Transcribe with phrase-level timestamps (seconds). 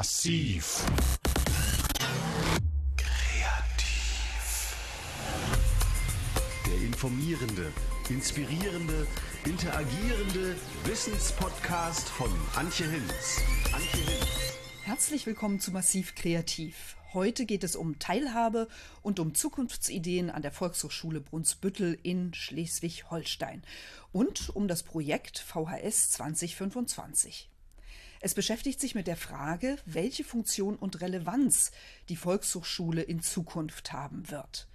[0.00, 0.86] Massiv.
[2.96, 4.74] Kreativ.
[6.64, 7.70] Der informierende,
[8.08, 9.06] inspirierende,
[9.44, 13.42] interagierende Wissenspodcast von Antje Hinz.
[13.74, 14.54] Antje Hinz.
[14.84, 16.96] Herzlich willkommen zu Massiv Kreativ.
[17.12, 18.68] Heute geht es um Teilhabe
[19.02, 23.62] und um Zukunftsideen an der Volkshochschule Brunsbüttel in Schleswig-Holstein
[24.12, 27.49] und um das Projekt VHS 2025.
[28.22, 31.72] Es beschäftigt sich mit der Frage, welche Funktion und Relevanz
[32.10, 34.68] die Volkshochschule in Zukunft haben wird.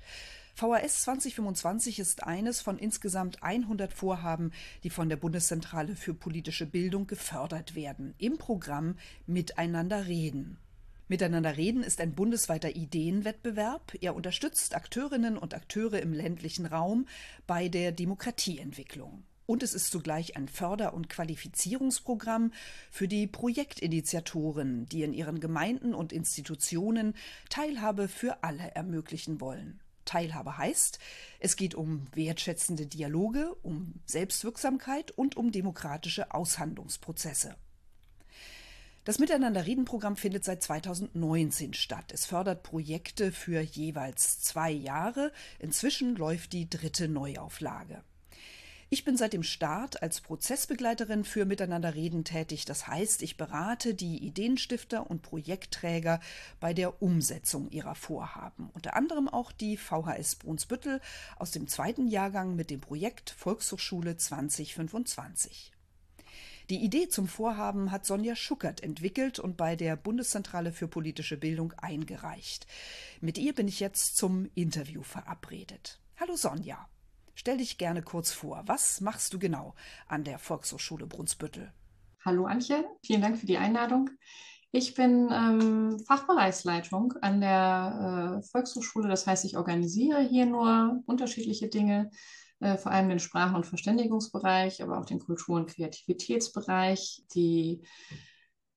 [0.56, 4.52] VHS 2025 ist eines von insgesamt 100 Vorhaben,
[4.84, 8.96] die von der Bundeszentrale für politische Bildung gefördert werden, im Programm
[9.28, 10.58] Miteinander reden.
[11.08, 13.94] Miteinander reden ist ein bundesweiter Ideenwettbewerb.
[14.02, 17.06] Er unterstützt Akteurinnen und Akteure im ländlichen Raum
[17.46, 19.24] bei der Demokratieentwicklung.
[19.46, 22.52] Und es ist zugleich ein Förder- und Qualifizierungsprogramm
[22.90, 27.14] für die Projektinitiatoren, die in ihren Gemeinden und Institutionen
[27.50, 29.80] Teilhabe für alle ermöglichen wollen.
[30.06, 31.00] Teilhabe heißt,
[31.40, 37.56] es geht um wertschätzende Dialoge, um Selbstwirksamkeit und um demokratische Aushandlungsprozesse.
[39.04, 42.12] Das Miteinander-Reden-Programm findet seit 2019 statt.
[42.12, 45.32] Es fördert Projekte für jeweils zwei Jahre.
[45.60, 48.04] Inzwischen läuft die dritte Neuauflage.
[48.96, 52.64] Ich bin seit dem Start als Prozessbegleiterin für Miteinander reden tätig.
[52.64, 56.22] Das heißt, ich berate die Ideenstifter und Projektträger
[56.62, 58.70] bei der Umsetzung ihrer Vorhaben.
[58.72, 61.02] Unter anderem auch die VHS Brunsbüttel
[61.36, 65.74] aus dem zweiten Jahrgang mit dem Projekt Volkshochschule 2025.
[66.70, 71.74] Die Idee zum Vorhaben hat Sonja Schuckert entwickelt und bei der Bundeszentrale für politische Bildung
[71.74, 72.66] eingereicht.
[73.20, 76.00] Mit ihr bin ich jetzt zum Interview verabredet.
[76.18, 76.88] Hallo Sonja.
[77.36, 78.64] Stell dich gerne kurz vor.
[78.66, 79.76] Was machst du genau
[80.08, 81.72] an der Volkshochschule Brunsbüttel?
[82.24, 84.10] Hallo Antje, vielen Dank für die Einladung.
[84.72, 89.08] Ich bin ähm, Fachbereichsleitung an der äh, Volkshochschule.
[89.08, 92.10] Das heißt, ich organisiere hier nur unterschiedliche Dinge
[92.62, 97.24] äh, vor allem den Sprachen- und Verständigungsbereich, aber auch den Kultur- und Kreativitätsbereich.
[97.36, 97.86] Die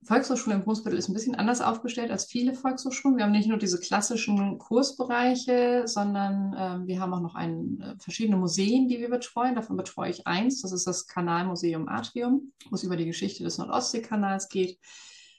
[0.05, 3.17] Volkshochschule in Brunsbüttel ist ein bisschen anders aufgestellt als viele Volkshochschulen.
[3.17, 7.95] Wir haben nicht nur diese klassischen Kursbereiche, sondern äh, wir haben auch noch ein, äh,
[7.99, 9.57] verschiedene Museen, die wir betreuen.
[9.57, 10.63] Davon betreue ich eins.
[10.63, 14.79] Das ist das Kanalmuseum Atrium, wo es über die Geschichte des Nordostseekanals geht.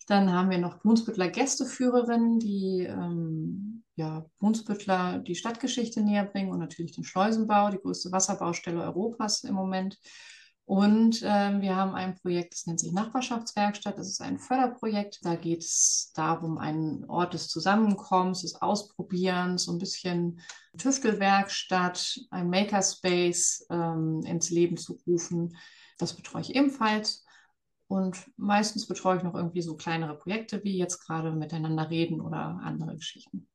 [0.08, 6.60] Dann haben wir noch Brunsbüttler Gästeführerinnen, die ähm, ja, Brunsbüttler die Stadtgeschichte näher bringen und
[6.60, 9.98] natürlich den Schleusenbau, die größte Wasserbaustelle Europas im Moment.
[10.70, 13.98] Und ähm, wir haben ein Projekt, das nennt sich Nachbarschaftswerkstatt.
[13.98, 15.18] Das ist ein Förderprojekt.
[15.24, 20.42] Da geht es darum, einen Ort des Zusammenkommens, des Ausprobierens, so ein bisschen
[20.78, 25.58] Tüftelwerkstatt, ein Makerspace ähm, ins Leben zu rufen.
[25.98, 27.26] Das betreue ich ebenfalls.
[27.88, 32.60] Und meistens betreue ich noch irgendwie so kleinere Projekte, wie jetzt gerade miteinander reden oder
[32.64, 33.48] andere Geschichten.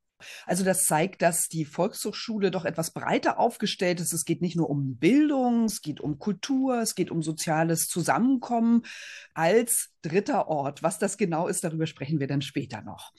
[0.45, 4.13] Also das zeigt, dass die Volkshochschule doch etwas breiter aufgestellt ist.
[4.13, 8.83] Es geht nicht nur um Bildung, es geht um Kultur, es geht um soziales Zusammenkommen
[9.33, 10.83] als dritter Ort.
[10.83, 13.11] Was das genau ist, darüber sprechen wir dann später noch.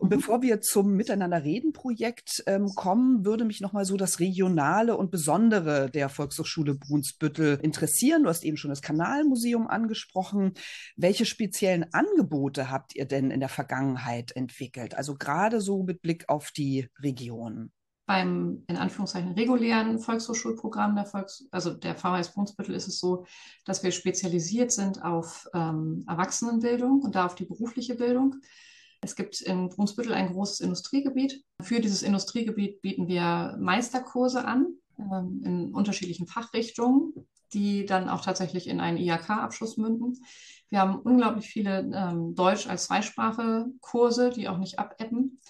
[0.00, 0.16] Und mhm.
[0.16, 4.96] bevor wir zum Miteinander reden Projekt ähm, kommen, würde mich noch mal so das Regionale
[4.96, 8.24] und Besondere der Volkshochschule Brunsbüttel interessieren.
[8.24, 10.54] Du hast eben schon das Kanalmuseum angesprochen.
[10.96, 14.94] Welche speziellen Angebote habt ihr denn in der Vergangenheit entwickelt?
[14.96, 17.72] Also gerade so mit Blick auf die Region
[18.06, 23.26] beim in Anführungszeichen regulären Volkshochschulprogramm der Volks, also der VHS Brunsbüttel ist es so,
[23.64, 28.36] dass wir spezialisiert sind auf ähm, Erwachsenenbildung und da auf die berufliche Bildung.
[29.00, 31.44] Es gibt in Brunsbüttel ein großes Industriegebiet.
[31.60, 34.66] Für dieses Industriegebiet bieten wir Meisterkurse an
[34.98, 37.12] ähm, in unterschiedlichen Fachrichtungen,
[37.52, 40.24] die dann auch tatsächlich in einen IHK-Abschluss münden.
[40.70, 45.40] Wir haben unglaublich viele ähm, Deutsch als Zweisprache-Kurse, die auch nicht abebben.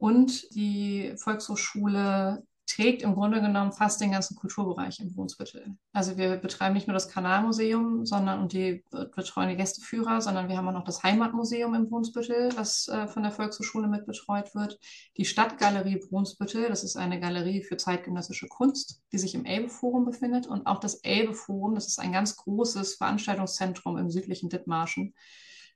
[0.00, 5.76] Und die Volkshochschule trägt im Grunde genommen fast den ganzen Kulturbereich im Brunsbüttel.
[5.92, 8.82] Also wir betreiben nicht nur das Kanalmuseum, sondern und die
[9.14, 13.24] betreuen die Gästeführer, sondern wir haben auch noch das Heimatmuseum im Brunsbüttel, was äh, von
[13.24, 14.78] der Volkshochschule mit betreut wird.
[15.18, 20.46] Die Stadtgalerie Brunsbüttel, das ist eine Galerie für zeitgenössische Kunst, die sich im Elbe-Forum befindet.
[20.46, 25.12] Und auch das Elbe-Forum, das ist ein ganz großes Veranstaltungszentrum im südlichen Dithmarschen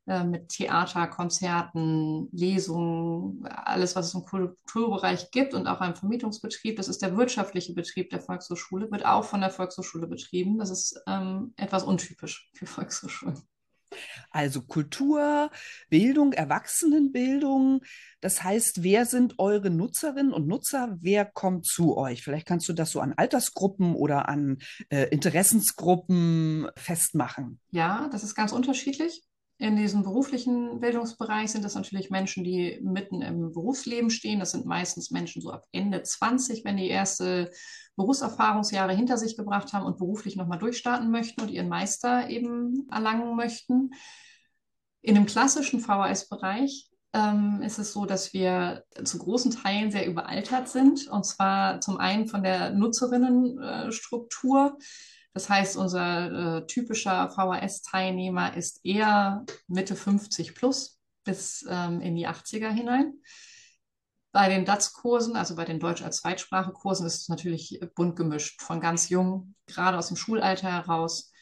[0.07, 6.77] mit Theater, Konzerten, Lesungen, alles, was es im Kulturbereich gibt und auch einem Vermietungsbetrieb.
[6.77, 10.59] Das ist der wirtschaftliche Betrieb der Volkshochschule, wird auch von der Volkshochschule betrieben.
[10.59, 13.43] Das ist ähm, etwas untypisch für Volkshochschulen.
[14.31, 15.51] Also Kultur,
[15.89, 17.83] Bildung, Erwachsenenbildung.
[18.21, 20.97] Das heißt, wer sind eure Nutzerinnen und Nutzer?
[21.01, 22.23] Wer kommt zu euch?
[22.23, 24.59] Vielleicht kannst du das so an Altersgruppen oder an
[24.89, 27.61] äh, Interessensgruppen festmachen.
[27.71, 29.23] Ja, das ist ganz unterschiedlich.
[29.59, 34.41] In diesem beruflichen Bildungsbereich sind das natürlich Menschen, die mitten im Berufsleben stehen.
[34.41, 37.53] Das sind meistens Menschen so ab Ende 20, wenn die erste
[37.97, 43.37] Berufserfahrungsjahre hinter sich gebracht haben und beruflich nochmal durchstarten möchten und ihren Meister eben erlangen
[43.37, 43.93] möchten.
[45.03, 50.69] In dem klassischen VHS-Bereich ähm, ist es so, dass wir zu großen Teilen sehr überaltert
[50.69, 51.07] sind.
[51.07, 54.79] Und zwar zum einen von der Nutzerinnenstruktur.
[55.35, 62.29] Das heißt, unser äh, typischer VHS-Teilnehmer ist eher Mitte 50 plus bis ähm, in die
[62.29, 63.15] 80er hinein.
[64.33, 68.81] Bei den DATS-Kursen, also bei den Deutsch als Zweitsprache-Kursen, ist es natürlich bunt gemischt, von
[68.81, 71.33] ganz jung, gerade aus dem Schulalter heraus,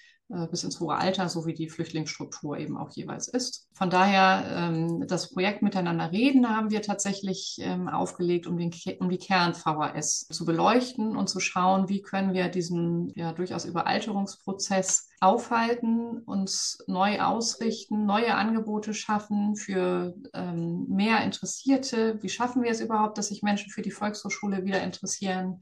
[0.51, 3.69] bis ins hohe Alter, so wie die Flüchtlingsstruktur eben auch jeweils ist.
[3.75, 9.11] Von daher, ähm, das Projekt Miteinander reden haben wir tatsächlich ähm, aufgelegt, um, den, um
[9.11, 16.19] die Kern-VHS zu beleuchten und zu schauen, wie können wir diesen ja durchaus Überalterungsprozess aufhalten,
[16.19, 22.23] uns neu ausrichten, neue Angebote schaffen für ähm, mehr Interessierte.
[22.23, 25.61] Wie schaffen wir es überhaupt, dass sich Menschen für die Volkshochschule wieder interessieren?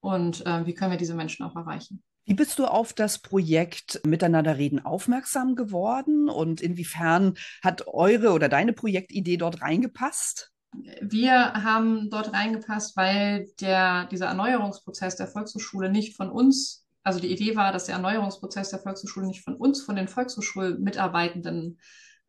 [0.00, 2.02] Und äh, wie können wir diese Menschen auch erreichen?
[2.30, 8.48] Wie bist du auf das Projekt Miteinander reden aufmerksam geworden und inwiefern hat eure oder
[8.48, 10.52] deine Projektidee dort reingepasst?
[11.00, 17.32] Wir haben dort reingepasst, weil der, dieser Erneuerungsprozess der Volkshochschule nicht von uns, also die
[17.32, 21.80] Idee war, dass der Erneuerungsprozess der Volkshochschule nicht von uns, von den Volkshochschulmitarbeitenden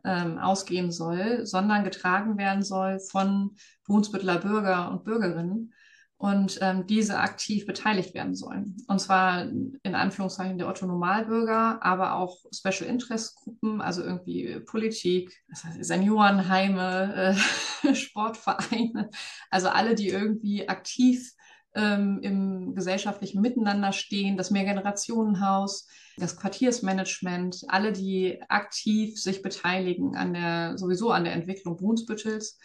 [0.03, 3.55] ähm, ausgehen soll, sondern getragen werden soll von
[3.85, 5.75] Brunsbütteler Bürger und Bürgerinnen
[6.21, 8.77] und ähm, diese aktiv beteiligt werden sollen.
[8.87, 15.43] Und zwar in Anführungszeichen der Otto Normalbürger, aber auch Special Interest Gruppen, also irgendwie Politik,
[15.79, 17.35] Seniorenheime,
[17.83, 19.09] äh, Sportvereine,
[19.49, 21.33] also alle, die irgendwie aktiv
[21.73, 30.35] ähm, im gesellschaftlichen Miteinander stehen, das Mehrgenerationenhaus, das Quartiersmanagement, alle, die aktiv sich beteiligen an
[30.35, 32.59] der, sowieso an der Entwicklung Brunsbüttels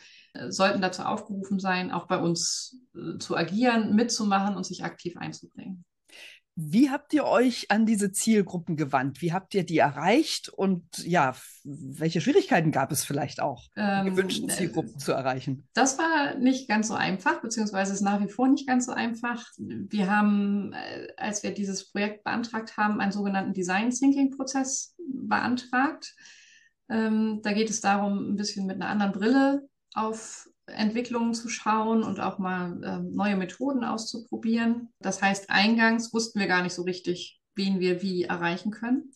[0.51, 5.85] sollten dazu aufgerufen sein, auch bei uns äh, zu agieren, mitzumachen und sich aktiv einzubringen.
[6.59, 9.21] Wie habt ihr euch an diese Zielgruppen gewandt?
[9.21, 10.49] Wie habt ihr die erreicht?
[10.49, 15.69] Und ja, welche Schwierigkeiten gab es vielleicht auch, ähm, die gewünschten Zielgruppen zu erreichen?
[15.75, 19.45] Das war nicht ganz so einfach, beziehungsweise ist nach wie vor nicht ganz so einfach.
[19.59, 26.15] Wir haben, äh, als wir dieses Projekt beantragt haben, einen sogenannten Design Thinking Prozess beantragt.
[26.89, 32.03] Ähm, da geht es darum, ein bisschen mit einer anderen Brille auf Entwicklungen zu schauen
[32.03, 34.89] und auch mal äh, neue Methoden auszuprobieren.
[35.01, 39.13] Das heißt, eingangs wussten wir gar nicht so richtig, wen wir wie erreichen können.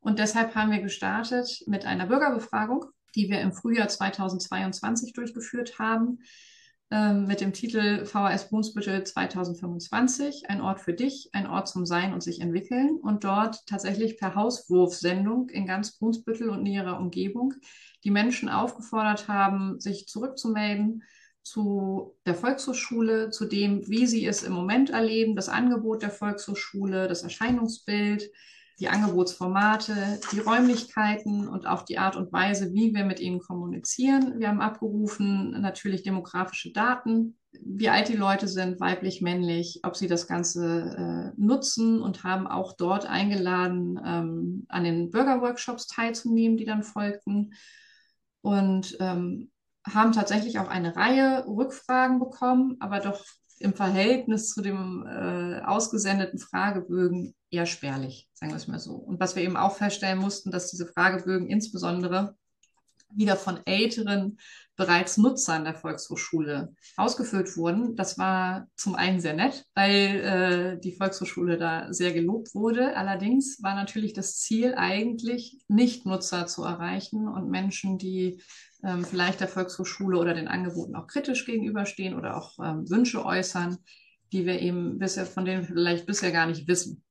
[0.00, 6.20] Und deshalb haben wir gestartet mit einer Bürgerbefragung, die wir im Frühjahr 2022 durchgeführt haben,
[6.90, 12.22] mit dem Titel VHS Brunsbüttel 2025, ein Ort für dich, ein Ort zum Sein und
[12.22, 12.96] sich entwickeln.
[12.96, 17.52] Und dort tatsächlich per Hauswurfsendung in ganz Brunsbüttel und näherer Umgebung
[18.04, 21.02] die Menschen aufgefordert haben, sich zurückzumelden
[21.42, 27.08] zu der Volkshochschule, zu dem, wie sie es im Moment erleben, das Angebot der Volkshochschule,
[27.08, 28.30] das Erscheinungsbild,
[28.80, 34.38] die Angebotsformate, die Räumlichkeiten und auch die Art und Weise, wie wir mit ihnen kommunizieren.
[34.38, 40.06] Wir haben abgerufen natürlich demografische Daten, wie alt die Leute sind, weiblich, männlich, ob sie
[40.06, 46.64] das Ganze äh, nutzen und haben auch dort eingeladen, ähm, an den Bürgerworkshops teilzunehmen, die
[46.64, 47.54] dann folgten.
[48.42, 49.50] Und ähm,
[49.86, 53.24] haben tatsächlich auch eine Reihe Rückfragen bekommen, aber doch
[53.60, 58.94] im Verhältnis zu dem äh, ausgesendeten Fragebögen eher spärlich, sagen wir es mal so.
[58.94, 62.36] Und was wir eben auch feststellen mussten, dass diese Fragebögen insbesondere
[63.10, 64.38] wieder von älteren
[64.76, 67.96] bereits Nutzern der Volkshochschule ausgefüllt wurden.
[67.96, 72.96] Das war zum einen sehr nett, weil äh, die Volkshochschule da sehr gelobt wurde.
[72.96, 78.40] Allerdings war natürlich das Ziel eigentlich, Nicht-Nutzer zu erreichen und Menschen, die
[78.84, 83.78] ähm, vielleicht der Volkshochschule oder den Angeboten auch kritisch gegenüberstehen oder auch ähm, Wünsche äußern,
[84.32, 87.02] die wir eben bisher, von denen wir vielleicht bisher gar nicht wissen.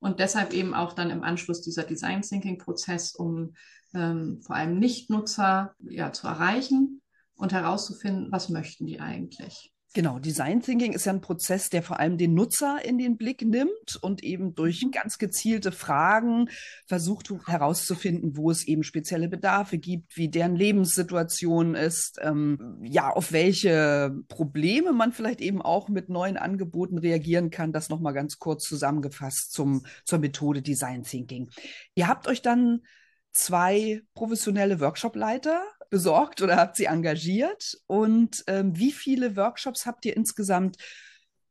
[0.00, 3.54] Und deshalb eben auch dann im Anschluss dieser Design Thinking Prozess, um
[3.94, 7.00] ähm, vor allem Nichtnutzer ja, zu erreichen
[7.36, 9.73] und herauszufinden, was möchten die eigentlich.
[9.96, 13.42] Genau, Design Thinking ist ja ein Prozess, der vor allem den Nutzer in den Blick
[13.42, 14.90] nimmt und eben durch mhm.
[14.90, 16.50] ganz gezielte Fragen
[16.84, 23.30] versucht herauszufinden, wo es eben spezielle Bedarfe gibt, wie deren Lebenssituation ist, ähm, ja, auf
[23.30, 27.72] welche Probleme man vielleicht eben auch mit neuen Angeboten reagieren kann.
[27.72, 31.50] Das nochmal ganz kurz zusammengefasst zum, zur Methode Design Thinking.
[31.94, 32.80] Ihr habt euch dann
[33.34, 37.78] zwei professionelle Workshopleiter besorgt oder habt sie engagiert?
[37.86, 40.76] Und ähm, wie viele Workshops habt ihr insgesamt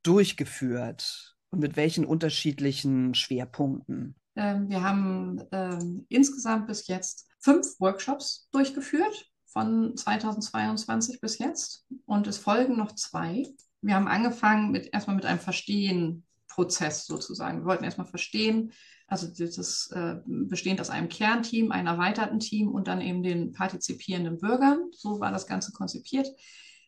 [0.03, 1.35] durchgeführt?
[1.49, 4.15] Und mit welchen unterschiedlichen Schwerpunkten?
[4.35, 12.25] Ähm, wir haben ähm, insgesamt bis jetzt fünf Workshops durchgeführt von 2022 bis jetzt und
[12.25, 13.45] es folgen noch zwei.
[13.81, 17.59] Wir haben angefangen mit erstmal mit einem Verstehen-Prozess sozusagen.
[17.59, 18.71] Wir wollten erstmal verstehen,
[19.07, 24.38] also das äh, bestehend aus einem Kernteam, einem erweiterten Team und dann eben den partizipierenden
[24.39, 24.79] Bürgern.
[24.91, 26.27] So war das Ganze konzipiert,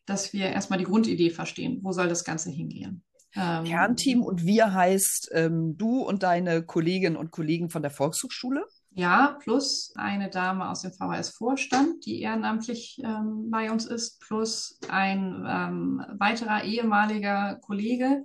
[0.06, 3.04] dass wir erstmal die Grundidee verstehen, wo soll das Ganze hingehen.
[3.36, 8.66] Ähm, Kernteam und wir heißt ähm, du und deine Kolleginnen und Kollegen von der Volkshochschule?
[8.98, 15.46] Ja, plus eine Dame aus dem VHS-Vorstand, die ehrenamtlich ähm, bei uns ist, plus ein
[15.46, 18.24] ähm, weiterer ehemaliger Kollege,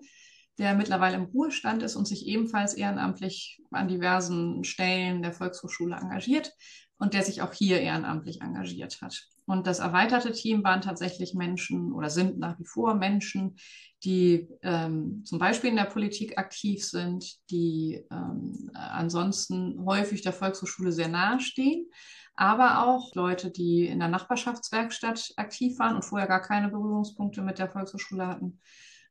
[0.60, 6.52] der mittlerweile im Ruhestand ist und sich ebenfalls ehrenamtlich an diversen Stellen der Volkshochschule engagiert
[6.98, 9.26] und der sich auch hier ehrenamtlich engagiert hat.
[9.46, 13.56] Und das erweiterte Team waren tatsächlich Menschen oder sind nach wie vor Menschen,
[14.04, 20.92] die ähm, zum Beispiel in der Politik aktiv sind, die ähm, ansonsten häufig der Volkshochschule
[20.92, 21.86] sehr nahe stehen,
[22.34, 27.58] aber auch Leute, die in der Nachbarschaftswerkstatt aktiv waren und vorher gar keine Berührungspunkte mit
[27.58, 28.60] der Volkshochschule hatten.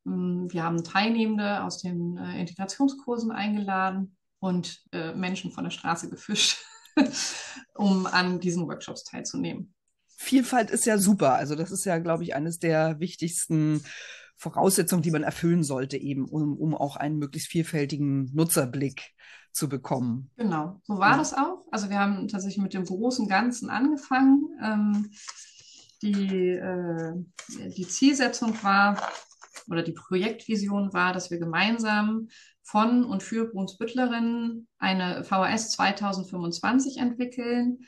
[0.06, 6.10] Ähm, wir haben Teilnehmende aus den äh, Integrationskursen eingeladen und äh, Menschen von der Straße
[6.10, 6.58] gefischt,
[7.75, 9.74] um an diesen Workshops teilzunehmen.
[10.08, 11.34] Vielfalt ist ja super.
[11.34, 13.84] Also das ist ja, glaube ich, eines der wichtigsten
[14.36, 19.13] Voraussetzungen, die man erfüllen sollte, eben, um, um auch einen möglichst vielfältigen Nutzerblick
[19.51, 20.32] zu bekommen.
[20.38, 21.18] Genau, so war ja.
[21.18, 21.65] das auch.
[21.72, 24.44] Also wir haben tatsächlich mit dem großen Ganzen angefangen.
[24.63, 25.12] Ähm,
[26.01, 27.13] die, äh,
[27.75, 28.98] die Zielsetzung war,
[29.69, 32.27] oder die Projektvision war, dass wir gemeinsam
[32.61, 37.79] von und für Brunsbüttlerinnen eine VHS 2025 entwickeln,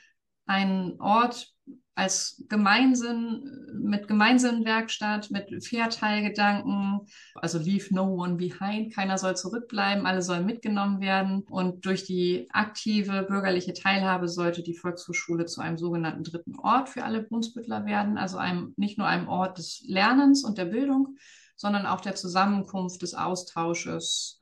[0.45, 1.53] einen Ort
[1.93, 3.43] als Gemeinsinn,
[3.79, 7.01] mit Gemeinsinnwerkstatt, mit Fairteilgedanken,
[7.35, 11.43] also leave no one behind, keiner soll zurückbleiben, alle sollen mitgenommen werden.
[11.49, 17.03] Und durch die aktive bürgerliche Teilhabe sollte die Volkshochschule zu einem sogenannten dritten Ort für
[17.03, 21.17] alle Brunsbüttler werden, also einem, nicht nur einem Ort des Lernens und der Bildung,
[21.61, 24.39] sondern auch der Zusammenkunft, des Austausches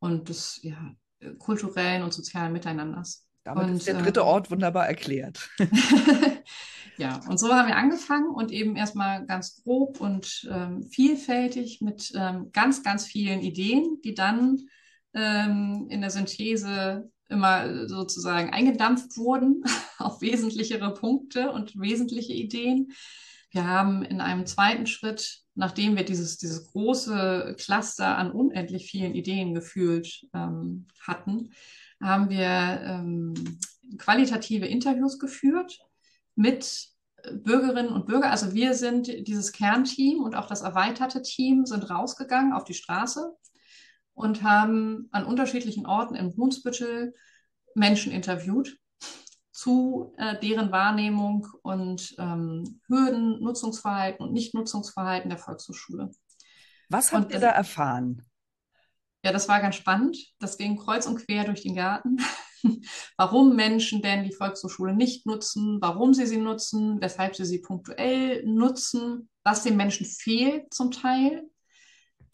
[0.00, 0.76] und des ja,
[1.38, 3.26] kulturellen und sozialen Miteinanders.
[3.44, 5.48] Damit und, ist der dritte äh, Ort wunderbar erklärt.
[6.98, 12.10] Ja, und so haben wir angefangen und eben erstmal ganz grob und ähm, vielfältig mit
[12.16, 14.62] ähm, ganz, ganz vielen Ideen, die dann
[15.12, 19.62] ähm, in der Synthese immer sozusagen eingedampft wurden
[19.98, 22.92] auf wesentlichere Punkte und wesentliche Ideen.
[23.50, 29.14] Wir haben in einem zweiten Schritt, nachdem wir dieses, dieses große Cluster an unendlich vielen
[29.14, 31.50] Ideen gefühlt ähm, hatten,
[32.00, 33.58] haben wir ähm,
[33.98, 35.78] qualitative Interviews geführt
[36.34, 36.90] mit
[37.32, 42.52] Bürgerinnen und Bürger, also wir sind dieses Kernteam und auch das erweiterte Team sind rausgegangen
[42.52, 43.34] auf die Straße
[44.14, 47.14] und haben an unterschiedlichen Orten in Brunsbüttel
[47.74, 48.78] Menschen interviewt
[49.56, 56.10] zu äh, deren Wahrnehmung und ähm, Hürden, Nutzungsverhalten und Nichtnutzungsverhalten der Volkshochschule.
[56.90, 58.22] Was habt und, ihr da erfahren?
[59.24, 60.18] Ja, das war ganz spannend.
[60.38, 62.18] Das ging kreuz und quer durch den Garten.
[63.16, 68.44] warum Menschen denn die Volkshochschule nicht nutzen, warum sie sie nutzen, weshalb sie sie punktuell
[68.44, 71.48] nutzen, was den Menschen fehlt zum Teil.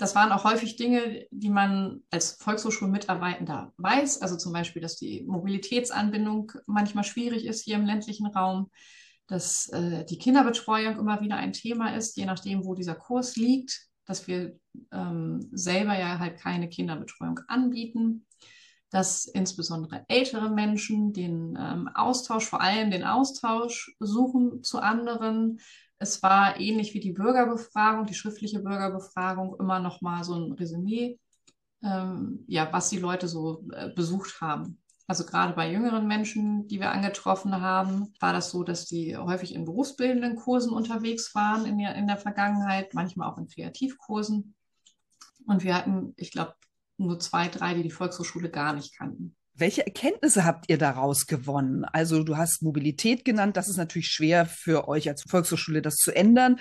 [0.03, 4.21] Das waren auch häufig Dinge, die man als Volkshochschulmitarbeitender weiß.
[4.21, 8.69] Also zum Beispiel, dass die Mobilitätsanbindung manchmal schwierig ist hier im ländlichen Raum,
[9.29, 13.87] dass äh, die Kinderbetreuung immer wieder ein Thema ist, je nachdem, wo dieser Kurs liegt,
[14.05, 14.59] dass wir
[14.91, 18.27] ähm, selber ja halt keine Kinderbetreuung anbieten
[18.91, 25.61] dass insbesondere ältere Menschen den ähm, Austausch, vor allem den Austausch suchen zu anderen.
[26.03, 31.21] Es war ähnlich wie die Bürgerbefragung, die schriftliche Bürgerbefragung, immer noch mal so ein Resümee,
[31.81, 34.83] ähm, ja, was die Leute so äh, besucht haben.
[35.07, 39.55] Also gerade bei jüngeren Menschen, die wir angetroffen haben, war das so, dass die häufig
[39.55, 44.55] in berufsbildenden Kursen unterwegs waren in der, in der Vergangenheit, manchmal auch in Kreativkursen.
[45.47, 46.55] Und wir hatten, ich glaube,
[46.97, 49.37] nur zwei, drei, die die Volkshochschule gar nicht kannten.
[49.63, 51.85] Welche Erkenntnisse habt ihr daraus gewonnen?
[51.85, 56.11] Also du hast Mobilität genannt, das ist natürlich schwer für euch als Volkshochschule, das zu
[56.11, 56.59] ändern.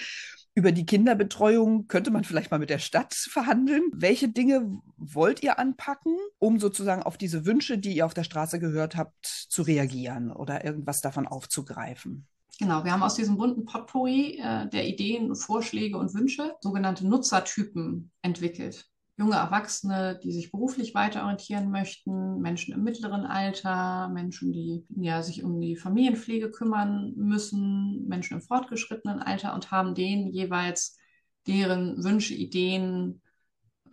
[0.53, 3.81] Über die Kinderbetreuung könnte man vielleicht mal mit der Stadt verhandeln.
[3.91, 8.59] Welche Dinge wollt ihr anpacken, um sozusagen auf diese Wünsche, die ihr auf der Straße
[8.59, 12.27] gehört habt, zu reagieren oder irgendwas davon aufzugreifen?
[12.59, 18.11] Genau, wir haben aus diesem bunten Potpourri äh, der Ideen, Vorschläge und Wünsche sogenannte Nutzertypen
[18.21, 18.90] entwickelt
[19.21, 25.43] junge Erwachsene, die sich beruflich weiterorientieren möchten, Menschen im mittleren Alter, Menschen, die ja, sich
[25.43, 30.97] um die Familienpflege kümmern müssen, Menschen im fortgeschrittenen Alter und haben denen jeweils
[31.45, 33.21] deren Wünsche, Ideen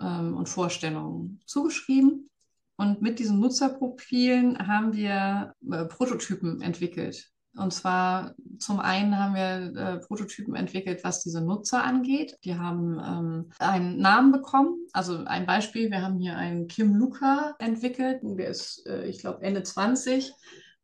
[0.00, 2.30] ähm, und Vorstellungen zugeschrieben.
[2.76, 7.30] Und mit diesen Nutzerprofilen haben wir äh, Prototypen entwickelt.
[7.58, 12.38] Und zwar zum einen haben wir äh, Prototypen entwickelt, was diese Nutzer angeht.
[12.44, 14.86] Die haben ähm, einen Namen bekommen.
[14.92, 18.20] Also ein Beispiel, wir haben hier einen Kim Luca entwickelt.
[18.22, 20.32] Der ist, äh, ich glaube, Ende 20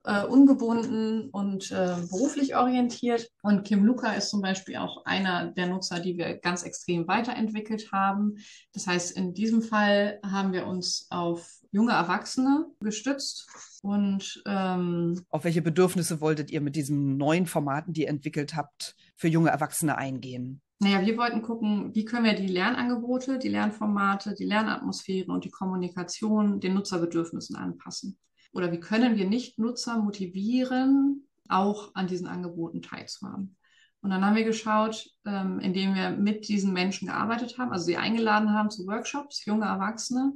[0.05, 3.31] äh, ungebunden und äh, beruflich orientiert.
[3.43, 7.91] Und Kim Luca ist zum Beispiel auch einer der Nutzer, die wir ganz extrem weiterentwickelt
[7.93, 8.37] haben.
[8.73, 13.49] Das heißt, in diesem Fall haben wir uns auf junge Erwachsene gestützt.
[13.83, 18.95] Und ähm, auf welche Bedürfnisse wolltet ihr mit diesen neuen Formaten, die ihr entwickelt habt,
[19.17, 20.63] für junge Erwachsene eingehen?
[20.79, 25.51] Naja, wir wollten gucken, wie können wir die Lernangebote, die Lernformate, die Lernatmosphäre und die
[25.51, 28.19] Kommunikation den Nutzerbedürfnissen anpassen
[28.53, 33.57] oder wie können wir Nicht-Nutzer motivieren, auch an diesen Angeboten teilzuhaben.
[34.01, 37.97] Und dann haben wir geschaut, ähm, indem wir mit diesen Menschen gearbeitet haben, also sie
[37.97, 40.35] eingeladen haben zu Workshops, junge Erwachsene,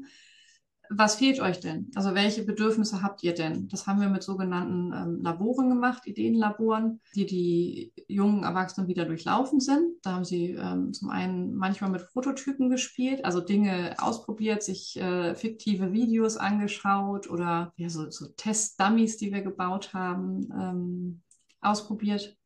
[0.91, 1.91] was fehlt euch denn?
[1.95, 3.69] Also welche Bedürfnisse habt ihr denn?
[3.69, 9.61] Das haben wir mit sogenannten ähm, Laboren gemacht, Ideenlaboren, die die jungen Erwachsenen wieder durchlaufen
[9.61, 9.97] sind.
[10.03, 15.35] Da haben sie ähm, zum einen manchmal mit Prototypen gespielt, also Dinge ausprobiert, sich äh,
[15.35, 21.23] fiktive Videos angeschaut oder ja, so, so Test-Dummies, die wir gebaut haben, ähm,
[21.61, 22.37] ausprobiert.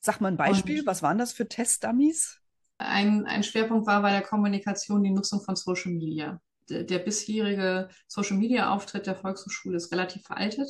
[0.00, 2.38] Sag mal ein Beispiel, Und was waren das für Test-Dummies?
[2.78, 9.06] Ein, ein Schwerpunkt war bei der Kommunikation die Nutzung von Social Media der bisherige Social-Media-Auftritt
[9.06, 10.68] der Volkshochschule ist relativ veraltet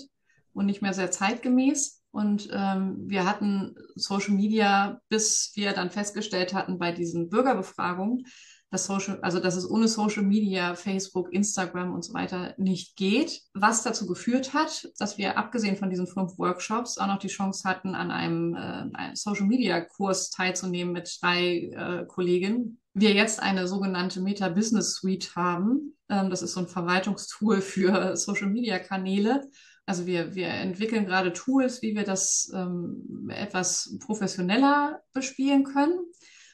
[0.53, 2.03] und nicht mehr sehr zeitgemäß.
[2.13, 8.25] Und ähm, wir hatten Social Media, bis wir dann festgestellt hatten bei diesen Bürgerbefragungen,
[8.71, 13.43] dass Social, also dass es ohne Social Media, Facebook, Instagram und so weiter nicht geht,
[13.53, 17.69] was dazu geführt hat, dass wir abgesehen von diesen fünf Workshops auch noch die Chance
[17.69, 23.41] hatten, an einem, äh, einem Social Media Kurs teilzunehmen mit drei äh, Kolleginnen, wir jetzt
[23.41, 25.97] eine sogenannte Meta Business Suite haben.
[26.09, 29.49] Ähm, das ist so ein Verwaltungstool für Social-Media-Kanäle.
[29.87, 35.99] Also wir, wir entwickeln gerade Tools, wie wir das ähm, etwas professioneller bespielen können.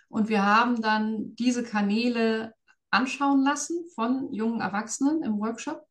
[0.09, 2.55] Und wir haben dann diese Kanäle
[2.90, 5.83] anschauen lassen von jungen Erwachsenen im Workshop,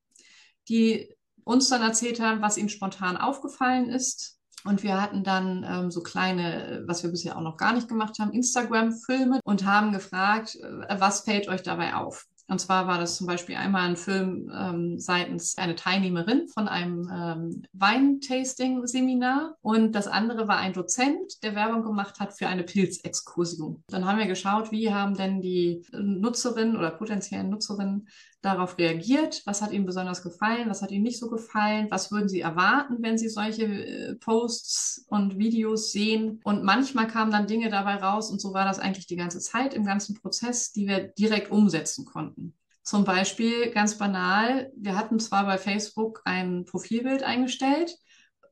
[0.69, 4.34] die uns dann erzählt haben, was ihnen spontan aufgefallen ist,
[4.65, 8.17] und wir hatten dann ähm, so kleine, was wir bisher auch noch gar nicht gemacht
[8.19, 12.25] haben, Instagram-Filme und haben gefragt, äh, was fällt euch dabei auf?
[12.47, 17.09] Und zwar war das zum Beispiel einmal ein Film ähm, seitens einer Teilnehmerin von einem
[17.11, 23.83] ähm, Weintasting-Seminar und das andere war ein Dozent, der Werbung gemacht hat für eine Pilzexkursion.
[23.87, 28.07] Dann haben wir geschaut, wie haben denn die Nutzerinnen oder potenziellen Nutzerinnen
[28.45, 29.41] darauf reagiert?
[29.45, 30.69] Was hat ihnen besonders gefallen?
[30.69, 31.87] Was hat ihnen nicht so gefallen?
[31.89, 36.39] Was würden sie erwarten, wenn sie solche äh, Posts und Videos sehen?
[36.43, 39.73] Und manchmal kamen dann Dinge dabei raus und so war das eigentlich die ganze Zeit
[39.73, 42.44] im ganzen Prozess, die wir direkt umsetzen konnten.
[42.85, 47.97] Zum Beispiel ganz banal, wir hatten zwar bei Facebook ein Profilbild eingestellt,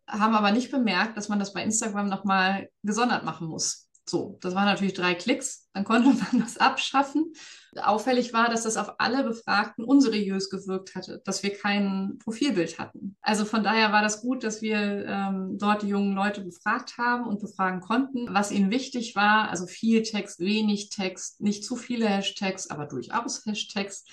[0.07, 3.82] haben aber nicht bemerkt, dass man das bei Instagram nochmal gesondert machen muss.
[4.05, 7.33] So, das waren natürlich drei Klicks, dann konnte man das abschaffen.
[7.81, 13.15] Auffällig war, dass das auf alle Befragten unseriös gewirkt hatte, dass wir kein Profilbild hatten.
[13.21, 17.25] Also von daher war das gut, dass wir ähm, dort die jungen Leute befragt haben
[17.25, 19.49] und befragen konnten, was ihnen wichtig war.
[19.49, 24.05] Also viel Text, wenig Text, nicht zu viele Hashtags, aber durchaus Hashtags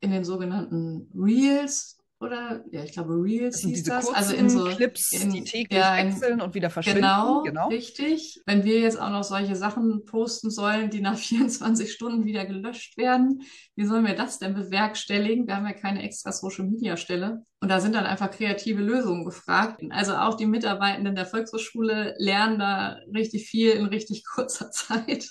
[0.00, 4.08] in den sogenannten Reels oder ja, ich glaube Reels das hieß das.
[4.08, 7.02] also in so Clips, in, die täglich ja, in, wechseln und wieder verschwinden.
[7.02, 8.40] Genau, genau, richtig.
[8.46, 12.96] Wenn wir jetzt auch noch solche Sachen posten sollen, die nach 24 Stunden wieder gelöscht
[12.96, 13.42] werden,
[13.74, 15.46] wie sollen wir das denn bewerkstelligen?
[15.46, 17.44] Wir haben ja keine extra Social Media Stelle.
[17.60, 19.82] Und da sind dann einfach kreative Lösungen gefragt.
[19.90, 25.28] Also auch die Mitarbeitenden der Volkshochschule lernen da richtig viel in richtig kurzer Zeit.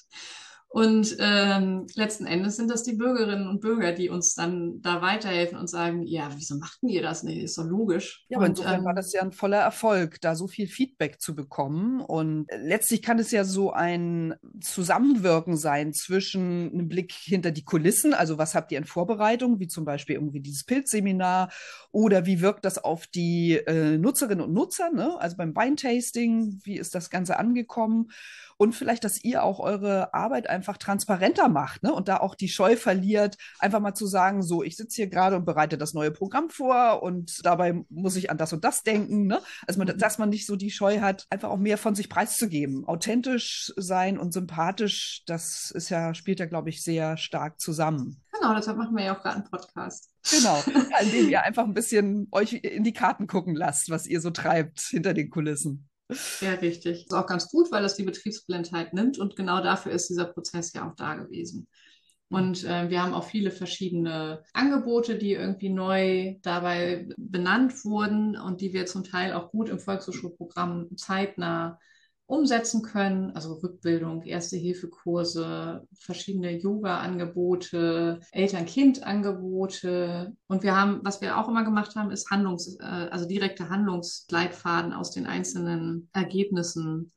[0.74, 5.58] Und ähm, letzten Endes sind das die Bürgerinnen und Bürger, die uns dann da weiterhelfen
[5.58, 7.44] und sagen, ja, wieso machten ihr das nicht?
[7.44, 8.26] Ist doch logisch.
[8.30, 11.20] Ja, aber und, insofern ähm, war das ja ein voller Erfolg, da so viel Feedback
[11.20, 12.00] zu bekommen.
[12.00, 18.14] Und letztlich kann es ja so ein Zusammenwirken sein zwischen einem Blick hinter die Kulissen,
[18.14, 21.52] also was habt ihr in Vorbereitung, wie zum Beispiel irgendwie dieses Pilzseminar
[21.92, 25.20] oder wie wirkt das auf die äh, Nutzerinnen und Nutzer, ne?
[25.20, 28.10] also beim Weintasting, wie ist das Ganze angekommen?
[28.58, 31.94] Und vielleicht, dass ihr auch eure Arbeit einfach transparenter macht ne?
[31.94, 35.36] und da auch die Scheu verliert, einfach mal zu sagen, so, ich sitze hier gerade
[35.36, 39.28] und bereite das neue Programm vor und dabei muss ich an das und das denken.
[39.28, 39.42] Ne?
[39.68, 42.86] Also, man, dass man nicht so die Scheu hat, einfach auch mehr von sich preiszugeben.
[42.86, 48.22] Authentisch sein und sympathisch, das ist ja, spielt ja, glaube ich, sehr stark zusammen.
[48.32, 50.10] Genau, deshalb machen wir ja auch gerade einen Podcast.
[50.30, 50.56] Genau,
[51.00, 54.32] an dem ihr einfach ein bisschen euch in die Karten gucken lasst, was ihr so
[54.32, 55.91] treibt hinter den Kulissen.
[56.42, 57.06] Ja, richtig.
[57.06, 60.74] Ist auch ganz gut, weil das die Betriebsblindheit nimmt und genau dafür ist dieser Prozess
[60.74, 61.68] ja auch da gewesen.
[62.30, 68.62] Und äh, wir haben auch viele verschiedene Angebote, die irgendwie neu dabei benannt wurden und
[68.62, 71.78] die wir zum Teil auch gut im Volkshochschulprogramm zeitnah
[72.32, 73.32] umsetzen können.
[73.32, 80.34] Also Rückbildung, Erste-Hilfe-Kurse, verschiedene Yoga-Angebote, Eltern-Kind-Angebote.
[80.48, 84.94] Und wir haben, was wir auch immer gemacht haben, ist Handlungs-, äh, also direkte Handlungsleitfaden
[84.94, 87.12] aus den einzelnen Ergebnissen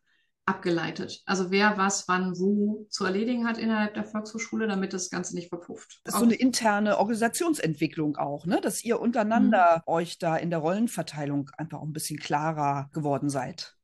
[0.47, 1.23] abgeleitet.
[1.25, 5.49] Also wer was wann wo zu erledigen hat innerhalb der Volkshochschule, damit das Ganze nicht
[5.49, 6.01] verpufft.
[6.05, 8.61] Das ist so eine interne Organisationsentwicklung auch, ne?
[8.61, 9.93] dass ihr untereinander mhm.
[9.93, 13.77] euch da in der Rollenverteilung einfach auch ein bisschen klarer geworden seid.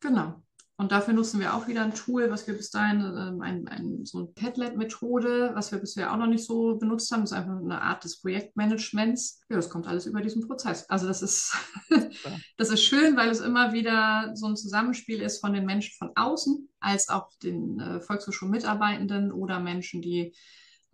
[0.00, 0.42] Genau.
[0.76, 4.04] Und dafür nutzen wir auch wieder ein Tool, was wir bis dahin, ähm, ein, ein,
[4.04, 7.20] so eine Padlet-Methode, was wir bisher auch noch nicht so benutzt haben.
[7.20, 9.42] Das ist einfach eine Art des Projektmanagements.
[9.50, 10.88] Ja, das kommt alles über diesen Prozess.
[10.88, 11.54] Also das ist,
[12.56, 16.10] das ist schön, weil es immer wieder so ein Zusammenspiel ist von den Menschen von
[16.16, 20.34] außen, als auch den äh, Volkshochschulmitarbeitenden oder Menschen, die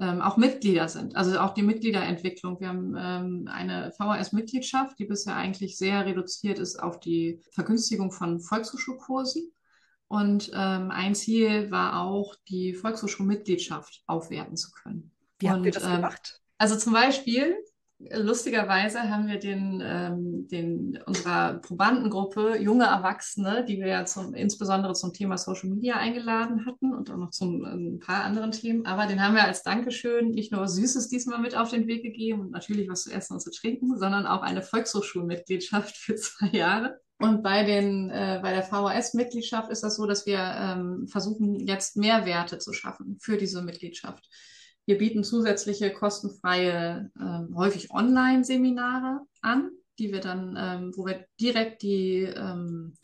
[0.01, 1.17] ähm, auch Mitglieder sind.
[1.17, 2.61] Also auch die Mitgliederentwicklung.
[2.61, 8.41] Wir haben ähm, eine VHS-Mitgliedschaft, die bisher eigentlich sehr reduziert ist auf die Vergünstigung von
[8.41, 9.51] Volkshochschulkursen.
[10.09, 15.12] Und ähm, ein Ziel war auch, die Volkshochschulmitgliedschaft aufwerten zu können.
[15.38, 16.40] Wie habt ihr das ähm, gemacht?
[16.57, 17.55] Also zum Beispiel,
[17.99, 24.94] lustigerweise haben wir den, ähm, den unserer Probandengruppe junge Erwachsene, die wir ja zum, insbesondere
[24.94, 29.07] zum Thema Social Media eingeladen hatten und auch noch zu ein paar anderen Themen, aber
[29.07, 32.51] den haben wir als Dankeschön nicht nur Süßes diesmal mit auf den Weg gegeben und
[32.53, 37.01] natürlich was zu essen und zu trinken, sondern auch eine Volkshochschulmitgliedschaft für zwei Jahre.
[37.20, 41.96] Und bei, den, äh, bei der VHS-Mitgliedschaft ist das so, dass wir ähm, versuchen, jetzt
[41.96, 44.28] Mehrwerte zu schaffen für diese Mitgliedschaft.
[44.87, 51.83] Wir bieten zusätzliche kostenfreie, ähm, häufig Online-Seminare an, die wir dann, ähm, wo wir direkt
[51.83, 52.94] die, ähm,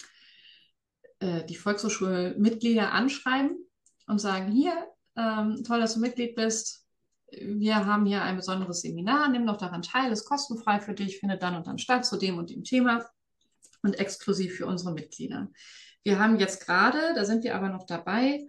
[1.18, 3.56] äh, die Volkshochschulmitglieder anschreiben
[4.06, 4.74] und sagen, hier,
[5.16, 6.86] ähm, toll, dass du Mitglied bist.
[7.32, 11.42] Wir haben hier ein besonderes Seminar, nimm doch daran teil, ist kostenfrei für dich, findet
[11.42, 13.04] dann und dann statt zu dem und dem Thema
[13.84, 15.50] und exklusiv für unsere Mitglieder.
[16.02, 18.46] Wir haben jetzt gerade, da sind wir aber noch dabei,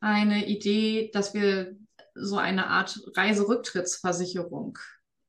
[0.00, 1.76] eine Idee, dass wir
[2.14, 4.78] so eine Art Reiserücktrittsversicherung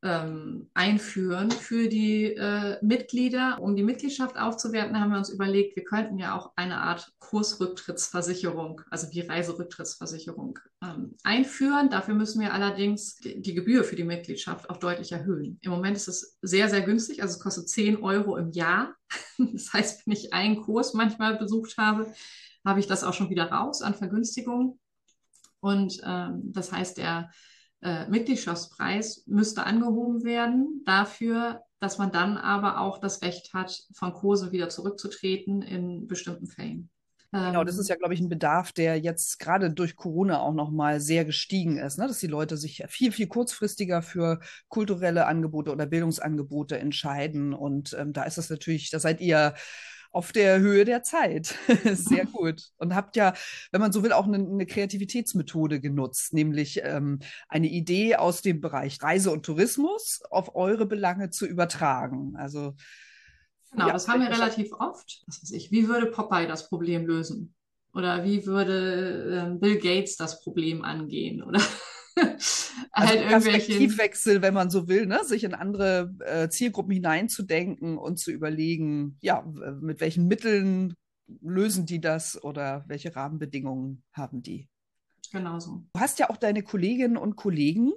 [0.01, 3.57] ähm, einführen für die äh, Mitglieder.
[3.59, 8.81] Um die Mitgliedschaft aufzuwerten, haben wir uns überlegt, wir könnten ja auch eine Art Kursrücktrittsversicherung,
[8.89, 11.89] also die Reiserücktrittsversicherung ähm, einführen.
[11.89, 15.59] Dafür müssen wir allerdings die, die, Gebühr für die Mitgliedschaft auch deutlich erhöhen.
[15.62, 18.95] Im Moment ist es sehr, sehr günstig, also es kostet 10 Euro im Jahr.
[19.38, 22.13] Das heißt, wenn ich einen Kurs manchmal besucht habe,
[22.65, 24.79] habe ich das auch schon wieder raus an Vergünstigung.
[25.62, 27.29] Und ähm, das heißt, der
[27.81, 34.13] äh, Mitgliedschaftspreis müsste angehoben werden dafür, dass man dann aber auch das Recht hat, von
[34.13, 36.89] Kurse wieder zurückzutreten in bestimmten Fällen.
[37.31, 40.53] Genau, das ähm, ist ja, glaube ich, ein Bedarf, der jetzt gerade durch Corona auch
[40.53, 42.07] noch mal sehr gestiegen ist, ne?
[42.07, 47.53] dass die Leute sich viel, viel kurzfristiger für kulturelle Angebote oder Bildungsangebote entscheiden.
[47.53, 49.53] Und ähm, da ist es natürlich, da seid ihr
[50.12, 51.56] auf der Höhe der Zeit.
[51.93, 52.63] Sehr gut.
[52.78, 53.34] Und habt ja,
[53.72, 58.62] wenn man so will, auch eine, eine Kreativitätsmethode genutzt, nämlich ähm, eine Idee aus dem
[58.62, 62.36] Bereich Reise und Tourismus auf eure Belange zu übertragen.
[62.36, 62.74] Also
[63.72, 65.22] Genau, ja, das haben wir relativ oft.
[65.28, 67.54] Was weiß ich, wie würde Popeye das Problem lösen?
[67.93, 71.43] Oder wie würde äh, Bill Gates das Problem angehen?
[71.43, 71.62] Oder
[72.91, 75.24] also halt Perspektivwechsel, wenn man so will, ne?
[75.24, 79.45] sich in andere äh, Zielgruppen hineinzudenken und zu überlegen, ja,
[79.82, 80.95] mit welchen Mitteln
[81.41, 84.67] lösen die das oder welche Rahmenbedingungen haben die?
[85.32, 85.84] Genau so.
[85.93, 87.91] Du hast ja auch deine Kolleginnen und Kollegen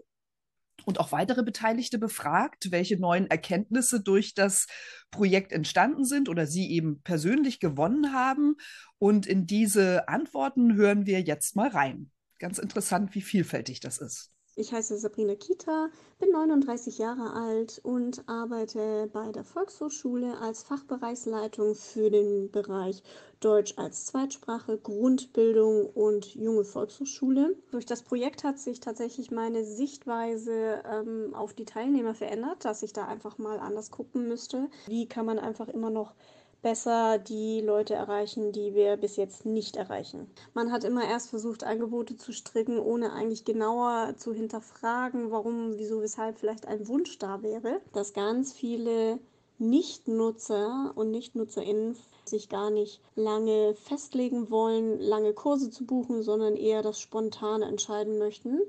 [0.85, 4.66] und auch weitere Beteiligte befragt, welche neuen Erkenntnisse durch das
[5.11, 8.57] Projekt entstanden sind oder sie eben persönlich gewonnen haben.
[8.98, 12.11] Und in diese Antworten hören wir jetzt mal rein.
[12.42, 14.33] Ganz interessant, wie vielfältig das ist.
[14.57, 21.76] Ich heiße Sabrina Kita, bin 39 Jahre alt und arbeite bei der Volkshochschule als Fachbereichsleitung
[21.76, 23.05] für den Bereich
[23.38, 27.57] Deutsch als Zweitsprache, Grundbildung und junge Volkshochschule.
[27.70, 32.92] Durch das Projekt hat sich tatsächlich meine Sichtweise ähm, auf die Teilnehmer verändert, dass ich
[32.92, 34.68] da einfach mal anders gucken müsste.
[34.87, 36.16] Wie kann man einfach immer noch
[36.62, 40.31] besser die Leute erreichen, die wir bis jetzt nicht erreichen.
[40.55, 46.01] Man hat immer erst versucht, Angebote zu stricken, ohne eigentlich genauer zu hinterfragen, warum, wieso,
[46.01, 47.81] weshalb vielleicht ein Wunsch da wäre.
[47.92, 49.18] Dass ganz viele
[49.59, 56.83] Nichtnutzer und Nichtnutzerinnen sich gar nicht lange festlegen wollen, lange Kurse zu buchen, sondern eher
[56.83, 58.61] das Spontane entscheiden möchten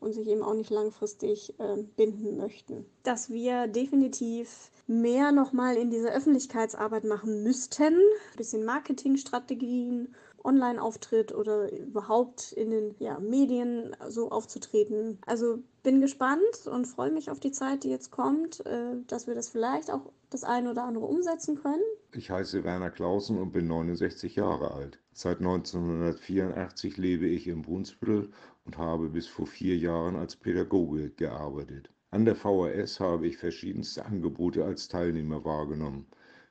[0.00, 2.86] und sich eben auch nicht langfristig äh, binden möchten.
[3.02, 11.70] Dass wir definitiv mehr nochmal in dieser Öffentlichkeitsarbeit machen müssten, ein bisschen Marketingstrategien Online-Auftritt oder
[11.70, 15.18] überhaupt in den ja, Medien so aufzutreten.
[15.26, 19.34] Also bin gespannt und freue mich auf die Zeit, die jetzt kommt, äh, dass wir
[19.34, 21.82] das vielleicht auch das eine oder andere umsetzen können.
[22.14, 25.00] Ich heiße Werner Clausen und bin 69 Jahre alt.
[25.12, 28.30] Seit 1984 lebe ich in Brunsbüttel
[28.64, 31.90] und habe bis vor vier Jahren als Pädagoge gearbeitet.
[32.10, 36.06] An der VHS habe ich verschiedenste Angebote als Teilnehmer wahrgenommen,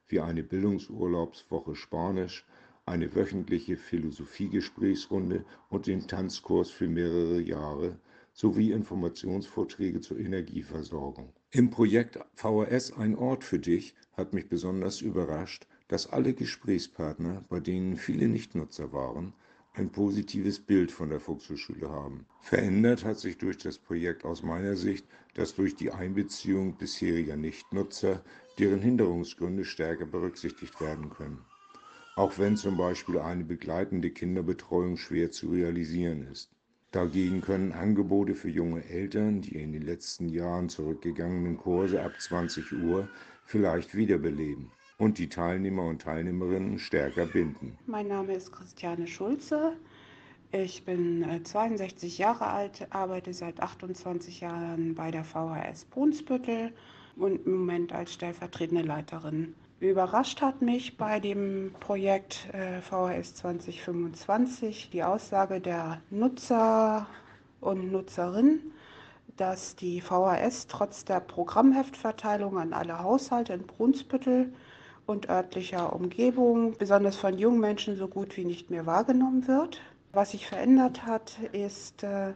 [0.07, 2.45] wie eine Bildungsurlaubswoche Spanisch,
[2.85, 7.99] eine wöchentliche Philosophiegesprächsrunde und den Tanzkurs für mehrere Jahre
[8.33, 11.33] sowie Informationsvorträge zur Energieversorgung.
[11.51, 17.59] Im Projekt VHS Ein Ort für dich hat mich besonders überrascht, dass alle Gesprächspartner, bei
[17.59, 19.33] denen viele Nichtnutzer waren,
[19.73, 22.27] ein positives Bild von der Volkshochschule haben.
[22.41, 28.23] Verändert hat sich durch das Projekt aus meiner Sicht, dass durch die Einbeziehung bisheriger Nichtnutzer
[28.59, 31.43] deren Hinderungsgründe stärker berücksichtigt werden können.
[32.15, 36.51] Auch wenn zum Beispiel eine begleitende Kinderbetreuung schwer zu realisieren ist.
[36.91, 42.73] Dagegen können Angebote für junge Eltern, die in den letzten Jahren zurückgegangenen Kurse ab 20
[42.73, 43.07] Uhr
[43.45, 47.77] vielleicht wiederbeleben und die Teilnehmer und Teilnehmerinnen stärker binden.
[47.85, 49.77] Mein Name ist Christiane Schulze.
[50.51, 56.73] Ich bin 62 äh, Jahre alt, arbeite seit 28 Jahren bei der VHS Brunsbüttel
[57.15, 59.53] und im Moment als stellvertretende Leiterin.
[59.79, 67.07] Überrascht hat mich bei dem Projekt äh, VHS 2025 die Aussage der Nutzer
[67.61, 68.73] und Nutzerinnen,
[69.37, 74.51] dass die VHS trotz der Programmheftverteilung an alle Haushalte in Brunsbüttel
[75.05, 79.79] und örtlicher Umgebung, besonders von jungen Menschen, so gut wie nicht mehr wahrgenommen wird.
[80.11, 82.33] Was sich verändert hat, ist, äh,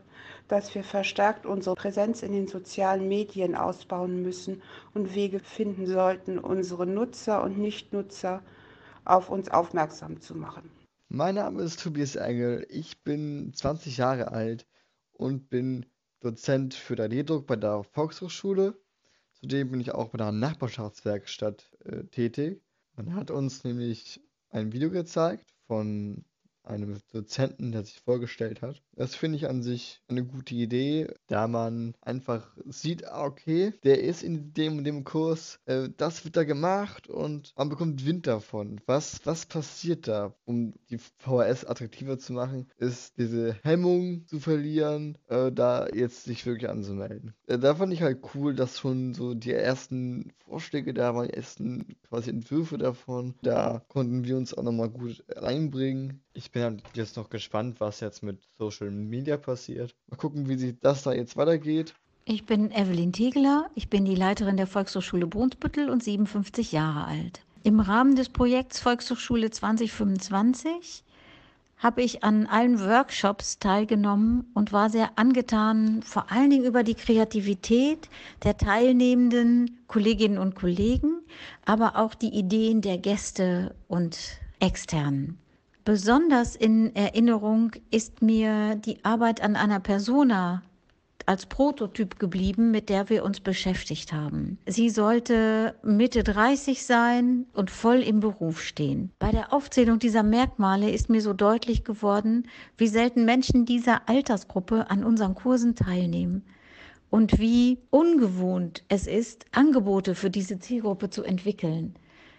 [0.47, 4.61] dass wir verstärkt unsere Präsenz in den sozialen Medien ausbauen müssen
[4.93, 8.41] und Wege finden sollten, unsere Nutzer und Nichtnutzer
[9.05, 10.69] auf uns aufmerksam zu machen.
[11.09, 14.65] Mein Name ist Tobias Engel, ich bin 20 Jahre alt
[15.11, 15.85] und bin
[16.21, 18.75] Dozent für 3D-Druck bei der Volkshochschule
[19.43, 22.63] Zudem bin ich auch bei der Nachbarschaftswerkstatt äh, tätig.
[22.95, 26.23] Man hat uns nämlich ein Video gezeigt von
[26.63, 28.81] einem Dozenten, der sich vorgestellt hat.
[28.95, 34.01] Das finde ich an sich eine gute Idee, da man einfach sieht, ah, okay, der
[34.03, 38.27] ist in dem und dem Kurs, äh, das wird da gemacht und man bekommt Wind
[38.27, 38.81] davon.
[38.85, 45.17] Was, was passiert da, um die VHS attraktiver zu machen, ist diese Hemmung zu verlieren,
[45.27, 47.33] äh, da jetzt sich wirklich anzumelden.
[47.47, 51.33] Äh, da fand ich halt cool, dass schon so die ersten Vorschläge da waren, die
[51.33, 53.35] ersten quasi Entwürfe davon.
[53.41, 56.22] Da konnten wir uns auch nochmal gut reinbringen.
[56.35, 59.95] Ich bin jetzt noch gespannt, was jetzt mit Social Media passiert.
[60.09, 61.93] Mal gucken, wie das da jetzt weitergeht.
[62.25, 67.41] Ich bin Evelyn Tegeler, ich bin die Leiterin der Volkshochschule Brunsbüttel und 57 Jahre alt.
[67.63, 71.03] Im Rahmen des Projekts Volkshochschule 2025
[71.77, 76.95] habe ich an allen Workshops teilgenommen und war sehr angetan, vor allen Dingen über die
[76.95, 78.09] Kreativität
[78.43, 81.21] der teilnehmenden Kolleginnen und Kollegen,
[81.65, 84.17] aber auch die Ideen der Gäste und
[84.59, 85.37] Externen.
[85.85, 90.63] Besonders in Erinnerung ist mir die Arbeit an einer Persona
[91.25, 94.57] als Prototyp geblieben, mit der wir uns beschäftigt haben.
[94.65, 99.11] Sie sollte Mitte 30 sein und voll im Beruf stehen.
[99.19, 104.89] Bei der Aufzählung dieser Merkmale ist mir so deutlich geworden, wie selten Menschen dieser Altersgruppe
[104.89, 106.43] an unseren Kursen teilnehmen
[107.09, 111.95] und wie ungewohnt es ist, Angebote für diese Zielgruppe zu entwickeln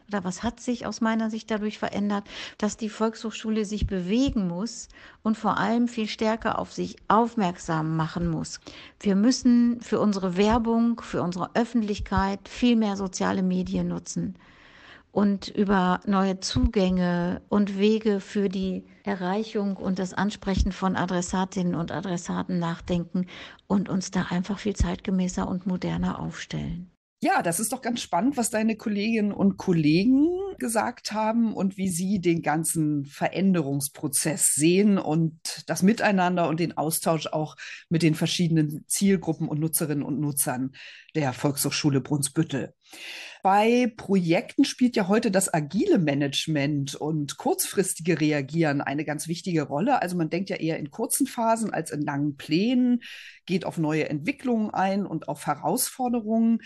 [0.08, 2.24] oder was hat sich aus meiner Sicht dadurch verändert,
[2.58, 4.88] dass die Volkshochschule sich bewegen muss
[5.22, 8.60] und vor allem viel stärker auf sich aufmerksam machen muss.
[9.00, 14.36] Wir müssen für unsere Werbung, für unsere Öffentlichkeit viel mehr soziale Medien nutzen
[15.14, 21.92] und über neue Zugänge und Wege für die Erreichung und das Ansprechen von Adressatinnen und
[21.92, 23.26] Adressaten nachdenken
[23.68, 26.90] und uns da einfach viel zeitgemäßer und moderner aufstellen.
[27.20, 31.88] Ja, das ist doch ganz spannend, was deine Kolleginnen und Kollegen gesagt haben und wie
[31.88, 37.56] sie den ganzen Veränderungsprozess sehen und das Miteinander und den Austausch auch
[37.88, 40.72] mit den verschiedenen Zielgruppen und Nutzerinnen und Nutzern
[41.14, 42.74] der Volkshochschule Brunsbüttel.
[43.42, 50.00] Bei Projekten spielt ja heute das agile Management und kurzfristige Reagieren eine ganz wichtige Rolle.
[50.00, 53.00] Also man denkt ja eher in kurzen Phasen als in langen Plänen,
[53.44, 56.60] geht auf neue Entwicklungen ein und auf Herausforderungen.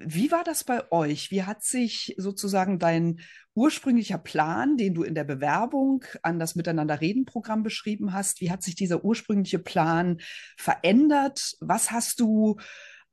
[0.00, 1.30] Wie war das bei euch?
[1.32, 3.20] Wie hat sich sozusagen dein
[3.54, 8.76] ursprünglicher Plan, den du in der Bewerbung an das Miteinander-Reden-Programm beschrieben hast, wie hat sich
[8.76, 10.18] dieser ursprüngliche Plan
[10.56, 11.56] verändert?
[11.60, 12.58] Was hast du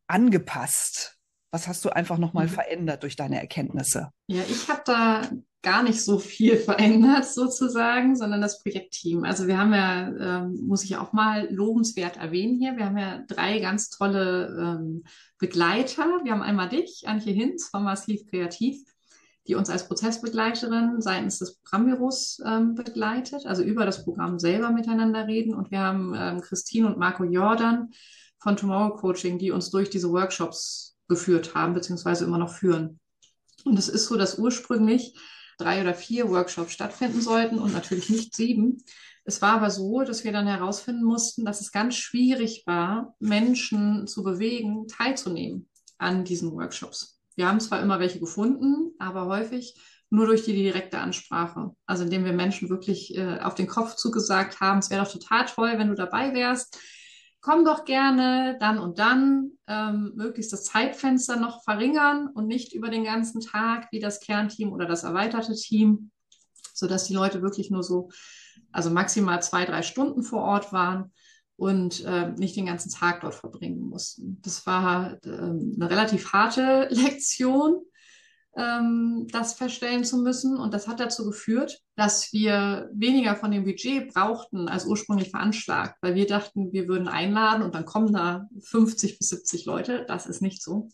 [0.06, 1.15] angepasst?
[1.56, 2.50] Was hast du einfach nochmal mhm.
[2.50, 4.10] verändert durch deine Erkenntnisse?
[4.28, 5.22] Ja, ich habe da
[5.62, 9.24] gar nicht so viel verändert sozusagen, sondern das Projektteam.
[9.24, 13.24] Also wir haben ja, ähm, muss ich auch mal lobenswert erwähnen hier, wir haben ja
[13.30, 15.06] drei ganz tolle ähm,
[15.40, 16.04] Begleiter.
[16.26, 18.84] Wir haben einmal dich, Antje Hinz von Massiv Kreativ,
[19.48, 25.26] die uns als Prozessbegleiterin seitens des Programmbüros ähm, begleitet, also über das Programm selber miteinander
[25.26, 25.56] reden.
[25.56, 27.92] Und wir haben ähm, Christine und Marco Jordan
[28.40, 33.00] von Tomorrow Coaching, die uns durch diese Workshops geführt haben, beziehungsweise immer noch führen.
[33.64, 35.18] Und es ist so, dass ursprünglich
[35.58, 38.84] drei oder vier Workshops stattfinden sollten und natürlich nicht sieben.
[39.24, 44.06] Es war aber so, dass wir dann herausfinden mussten, dass es ganz schwierig war, Menschen
[44.08, 47.20] zu bewegen, teilzunehmen an diesen Workshops.
[47.36, 49.76] Wir haben zwar immer welche gefunden, aber häufig
[50.10, 51.72] nur durch die direkte Ansprache.
[51.86, 55.46] Also indem wir Menschen wirklich äh, auf den Kopf zugesagt haben, es wäre doch total
[55.46, 56.80] toll, wenn du dabei wärst.
[57.46, 62.90] Komm doch gerne dann und dann, ähm, möglichst das Zeitfenster noch verringern und nicht über
[62.90, 66.10] den ganzen Tag wie das Kernteam oder das erweiterte Team,
[66.74, 68.10] sodass die Leute wirklich nur so,
[68.72, 71.14] also maximal zwei, drei Stunden vor Ort waren
[71.56, 74.42] und äh, nicht den ganzen Tag dort verbringen mussten.
[74.42, 77.80] Das war äh, eine relativ harte Lektion,
[78.56, 80.58] ähm, das feststellen zu müssen.
[80.58, 85.98] Und das hat dazu geführt, dass wir weniger von dem Budget brauchten als ursprünglich veranschlagt,
[86.02, 90.06] weil wir dachten, wir würden einladen und dann kommen da 50 bis 70 Leute.
[90.08, 90.90] Das ist nicht so.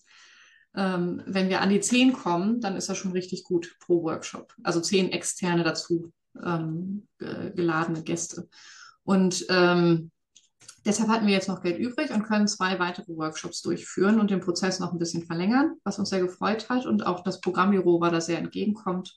[0.75, 4.53] Ähm, wenn wir an die 10 kommen, dann ist das schon richtig gut pro Workshop.
[4.63, 8.47] Also 10 externe dazu ähm, geladene Gäste.
[9.03, 10.11] Und ähm,
[10.83, 14.39] Deshalb hatten wir jetzt noch Geld übrig und können zwei weitere Workshops durchführen und den
[14.39, 16.87] Prozess noch ein bisschen verlängern, was uns sehr gefreut hat.
[16.87, 19.15] Und auch das Programmbüro war da sehr entgegenkommt.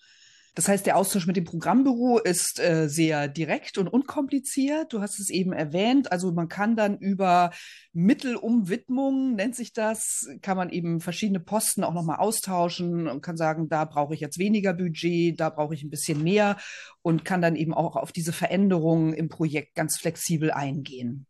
[0.57, 4.93] Das heißt, der Austausch mit dem Programmbüro ist äh, sehr direkt und unkompliziert.
[4.93, 6.13] Du hast es eben erwähnt.
[6.13, 7.51] Also man kann dann über
[7.93, 13.69] Mittelumwidmung, nennt sich das, kann man eben verschiedene Posten auch nochmal austauschen und kann sagen,
[13.69, 16.57] da brauche ich jetzt weniger Budget, da brauche ich ein bisschen mehr
[17.03, 21.27] und kann dann eben auch auf diese Veränderungen im Projekt ganz flexibel eingehen.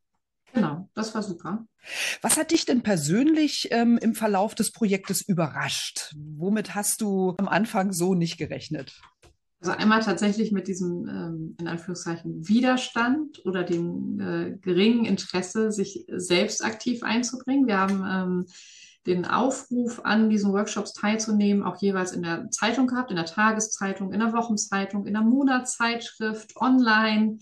[0.55, 1.67] Genau, das war super.
[2.23, 6.15] Was hat dich denn persönlich ähm, im Verlauf des Projektes überrascht?
[6.17, 9.01] Womit hast du am Anfang so nicht gerechnet?
[9.61, 16.07] Also einmal tatsächlich mit diesem ähm, in Anführungszeichen Widerstand oder dem äh, geringen Interesse, sich
[16.09, 17.67] selbst aktiv einzubringen.
[17.67, 18.47] Wir haben ähm,
[19.07, 24.13] den Aufruf an diesen Workshops teilzunehmen, auch jeweils in der Zeitung gehabt, in der Tageszeitung,
[24.13, 27.39] in der Wochenzeitung, in der Monatszeitschrift, online.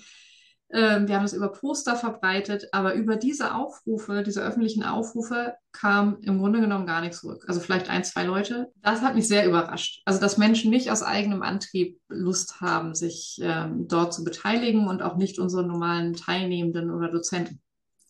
[0.72, 6.18] Ähm, wir haben es über Poster verbreitet, aber über diese Aufrufe, diese öffentlichen Aufrufe kam
[6.22, 7.44] im Grunde genommen gar nichts zurück.
[7.46, 8.72] Also vielleicht ein, zwei Leute.
[8.80, 10.00] Das hat mich sehr überrascht.
[10.06, 15.02] Also dass Menschen nicht aus eigenem Antrieb Lust haben, sich ähm, dort zu beteiligen und
[15.02, 17.60] auch nicht unsere normalen Teilnehmenden oder Dozenten,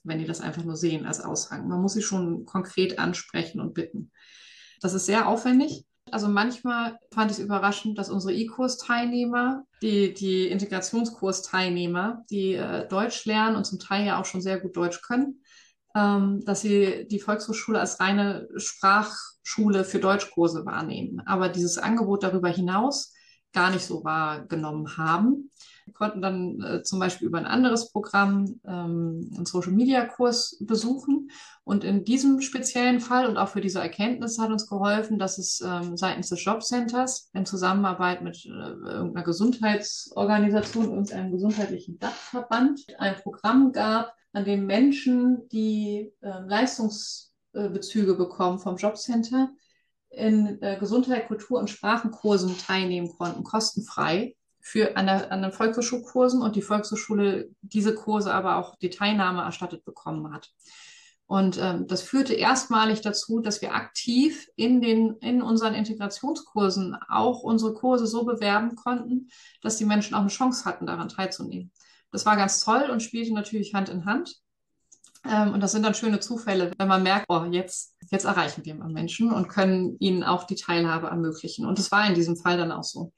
[0.04, 1.66] wenn die das einfach nur sehen als Aushang.
[1.66, 4.12] Man muss sie schon konkret ansprechen und bitten.
[4.80, 5.84] Das ist sehr aufwendig.
[6.12, 13.24] Also manchmal fand ich es überraschend, dass unsere E-Kurs-Teilnehmer, die, die Integrationskurs-Teilnehmer, die äh, Deutsch
[13.24, 15.42] lernen und zum Teil ja auch schon sehr gut Deutsch können,
[15.94, 21.22] ähm, dass sie die Volkshochschule als reine Sprachschule für Deutschkurse wahrnehmen.
[21.26, 23.14] Aber dieses Angebot darüber hinaus
[23.52, 25.50] gar nicht so wahrgenommen haben.
[25.84, 31.30] Wir konnten dann äh, zum Beispiel über ein anderes Programm ähm, einen Social-Media-Kurs besuchen.
[31.64, 35.60] Und in diesem speziellen Fall und auch für diese Erkenntnis hat uns geholfen, dass es
[35.60, 43.72] ähm, seitens des Jobcenters in Zusammenarbeit mit äh, irgendeiner Gesundheitsorganisation, irgendeinem gesundheitlichen Dachverband ein Programm
[43.72, 49.50] gab, an dem Menschen, die äh, Leistungsbezüge bekommen vom Jobcenter,
[50.10, 56.40] in äh, Gesundheit, Kultur und Sprachenkursen teilnehmen konnten, kostenfrei für an, der, an den Volkshochschulkursen
[56.40, 60.50] und die Volkshochschule diese Kurse aber auch die Teilnahme erstattet bekommen hat.
[61.26, 67.42] Und ähm, das führte erstmalig dazu, dass wir aktiv in, den, in unseren Integrationskursen auch
[67.42, 69.30] unsere Kurse so bewerben konnten,
[69.62, 71.72] dass die Menschen auch eine Chance hatten, daran teilzunehmen.
[72.12, 74.36] Das war ganz toll und spielte natürlich Hand in Hand.
[75.24, 78.74] Ähm, und das sind dann schöne Zufälle, wenn man merkt, oh, jetzt, jetzt erreichen wir
[78.74, 81.66] mal Menschen und können ihnen auch die Teilhabe ermöglichen.
[81.66, 83.12] Und das war in diesem Fall dann auch so.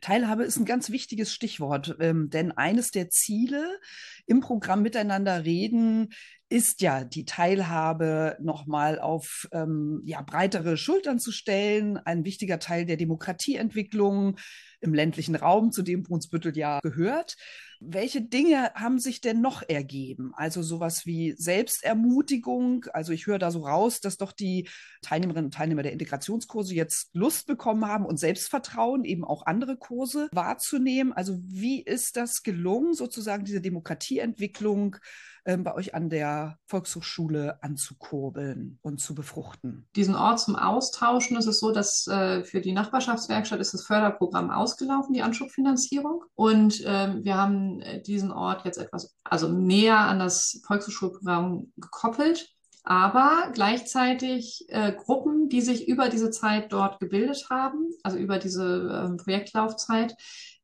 [0.00, 3.78] Teilhabe ist ein ganz wichtiges Stichwort, ähm, denn eines der Ziele
[4.26, 6.10] im Programm Miteinander reden
[6.50, 12.86] ist ja die Teilhabe nochmal auf ähm, ja, breitere Schultern zu stellen, ein wichtiger Teil
[12.86, 14.38] der Demokratieentwicklung
[14.80, 17.36] im ländlichen Raum, zu dem Brunsbüttel ja gehört.
[17.80, 20.32] Welche Dinge haben sich denn noch ergeben?
[20.34, 22.86] Also sowas wie Selbstermutigung.
[22.92, 24.68] Also ich höre da so raus, dass doch die
[25.02, 30.28] Teilnehmerinnen und Teilnehmer der Integrationskurse jetzt Lust bekommen haben und Selbstvertrauen, eben auch andere Kurse
[30.32, 31.12] wahrzunehmen.
[31.12, 34.96] Also wie ist das gelungen, sozusagen diese Demokratieentwicklung
[35.44, 39.86] ähm, bei euch an der Volkshochschule anzukurbeln und zu befruchten?
[39.96, 44.50] Diesen Ort zum Austauschen ist es so, dass äh, für die Nachbarschaftswerkstatt ist das Förderprogramm
[44.50, 46.24] ausgelaufen, die Anschubfinanzierung.
[46.34, 52.54] Und ähm, wir haben äh, diesen Ort jetzt etwas, also näher an das Volkshochschulprogramm gekoppelt
[52.88, 59.10] aber gleichzeitig äh, Gruppen, die sich über diese Zeit dort gebildet haben, also über diese
[59.12, 60.16] äh, Projektlaufzeit,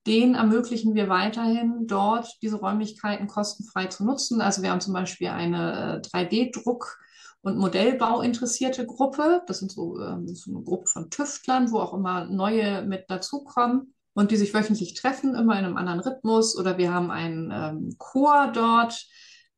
[0.07, 4.41] denen ermöglichen wir weiterhin dort diese Räumlichkeiten kostenfrei zu nutzen.
[4.41, 7.05] Also wir haben zum Beispiel eine 3D-Druck- äh,
[7.43, 9.43] und Modellbau interessierte Gruppe.
[9.47, 13.94] Das sind so, ähm, so eine Gruppe von Tüftlern, wo auch immer neue mit dazukommen
[14.15, 16.57] und die sich wöchentlich treffen, immer in einem anderen Rhythmus.
[16.57, 19.07] Oder wir haben einen ähm, Chor dort,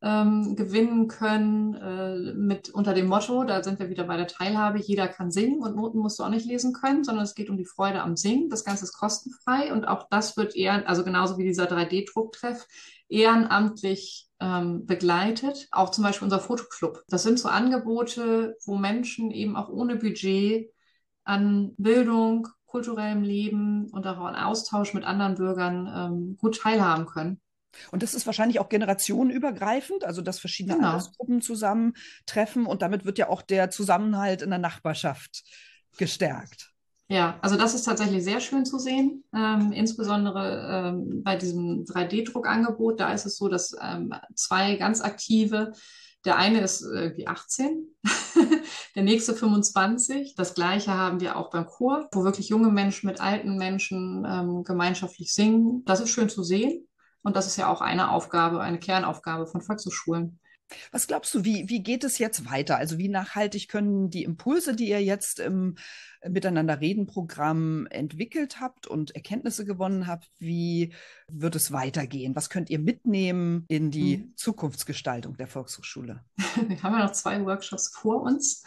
[0.02, 4.78] ähm, gewinnen können äh, mit unter dem Motto, da sind wir wieder bei der Teilhabe,
[4.78, 7.56] jeder kann singen und Noten musst du auch nicht lesen können, sondern es geht um
[7.56, 8.50] die Freude am Singen.
[8.50, 12.66] Das Ganze ist kostenfrei und auch das wird eher, also genauso wie dieser 3D-Drucktreff,
[13.08, 15.66] ehrenamtlich ähm, begleitet.
[15.70, 17.02] Auch zum Beispiel unser Fotoclub.
[17.08, 20.70] Das sind so Angebote, wo Menschen eben auch ohne Budget
[21.24, 27.40] an Bildung, kulturellem Leben und auch an Austausch mit anderen Bürgern ähm, gut teilhaben können.
[27.90, 30.88] Und das ist wahrscheinlich auch generationenübergreifend, also dass verschiedene Genau.
[30.88, 35.42] Altersgruppen zusammentreffen und damit wird ja auch der Zusammenhalt in der Nachbarschaft
[35.96, 36.70] gestärkt.
[37.08, 43.00] Ja, also das ist tatsächlich sehr schön zu sehen, ähm, insbesondere ähm, bei diesem 3D-Druckangebot.
[43.00, 45.72] Da ist es so, dass ähm, zwei ganz aktive,
[46.26, 47.86] der eine ist irgendwie 18,
[48.94, 50.34] der nächste 25.
[50.34, 54.64] Das gleiche haben wir auch beim Chor, wo wirklich junge Menschen mit alten Menschen ähm,
[54.64, 55.84] gemeinschaftlich singen.
[55.86, 56.88] Das ist schön zu sehen.
[57.22, 60.38] Und das ist ja auch eine Aufgabe, eine Kernaufgabe von Volkshochschulen.
[60.90, 62.76] Was glaubst du, wie, wie geht es jetzt weiter?
[62.76, 65.76] Also wie nachhaltig können die Impulse, die ihr jetzt im
[66.28, 70.92] Miteinander reden Programm entwickelt habt und Erkenntnisse gewonnen habt, wie
[71.28, 72.36] wird es weitergehen?
[72.36, 74.32] Was könnt ihr mitnehmen in die Mhm.
[74.36, 76.24] Zukunftsgestaltung der Volkshochschule?
[76.68, 78.62] Wir haben ja noch zwei Workshops vor uns.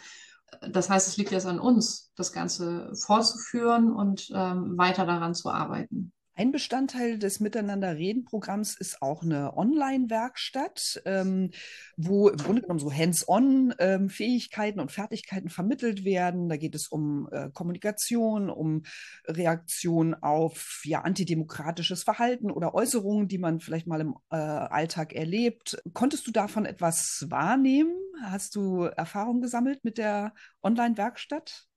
[0.72, 5.50] Das heißt, es liegt jetzt an uns, das Ganze fortzuführen und ähm, weiter daran zu
[5.50, 6.12] arbeiten.
[6.40, 11.50] Ein Bestandteil des Miteinander-Reden-Programms ist auch eine Online-Werkstatt, ähm,
[11.98, 16.48] wo im Grunde genommen so hands-on ähm, Fähigkeiten und Fertigkeiten vermittelt werden.
[16.48, 18.84] Da geht es um äh, Kommunikation, um
[19.26, 25.76] Reaktion auf ja, antidemokratisches Verhalten oder Äußerungen, die man vielleicht mal im äh, Alltag erlebt.
[25.92, 27.92] Konntest du davon etwas wahrnehmen?
[28.22, 30.32] Hast du Erfahrung gesammelt mit der
[30.62, 31.69] Online-Werkstatt?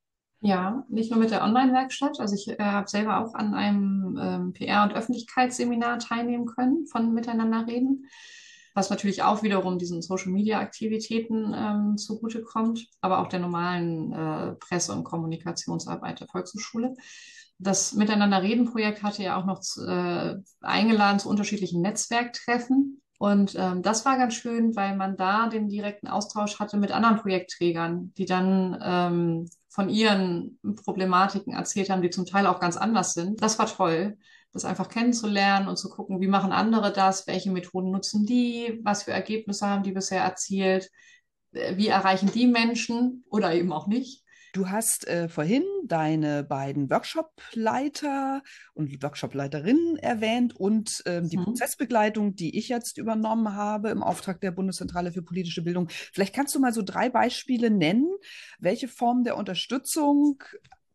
[0.46, 2.20] Ja, nicht nur mit der Online-Werkstatt.
[2.20, 7.14] Also ich äh, habe selber auch an einem ähm, PR- und Öffentlichkeitsseminar teilnehmen können von
[7.14, 8.08] Miteinander reden,
[8.74, 15.06] was natürlich auch wiederum diesen Social-Media-Aktivitäten ähm, zugutekommt, aber auch der normalen äh, Presse- und
[15.06, 16.94] Kommunikationsarbeit der Volkshochschule.
[17.58, 23.02] Das Miteinander-Reden-Projekt hatte ja auch noch äh, eingeladen zu unterschiedlichen Netzwerktreffen.
[23.20, 27.18] Und ähm, das war ganz schön, weil man da den direkten Austausch hatte mit anderen
[27.18, 33.14] Projektträgern, die dann ähm, von ihren Problematiken erzählt haben, die zum Teil auch ganz anders
[33.14, 33.41] sind.
[33.41, 34.18] Das war toll,
[34.51, 39.03] das einfach kennenzulernen und zu gucken, wie machen andere das, welche Methoden nutzen die, was
[39.03, 40.91] für Ergebnisse haben die bisher erzielt,
[41.53, 44.22] äh, wie erreichen die Menschen oder eben auch nicht.
[44.54, 48.43] Du hast äh, vorhin deine beiden Workshop-Leiter
[48.76, 51.43] und Workshop-Leiterinnen erwähnt und ähm, die Mhm.
[51.43, 55.89] Prozessbegleitung, die ich jetzt übernommen habe im Auftrag der Bundeszentrale für politische Bildung.
[55.89, 58.08] Vielleicht kannst du mal so drei Beispiele nennen.
[58.60, 60.43] Welche Form der Unterstützung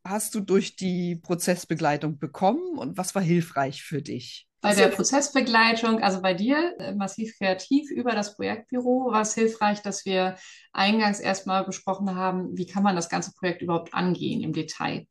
[0.04, 4.47] hast du durch die Prozessbegleitung bekommen und was war hilfreich für dich?
[4.60, 9.82] Bei der Prozessbegleitung, also bei dir, äh, massiv kreativ über das Projektbüro, war es hilfreich,
[9.82, 10.36] dass wir
[10.72, 15.06] eingangs erstmal besprochen haben, wie kann man das ganze Projekt überhaupt angehen im Detail.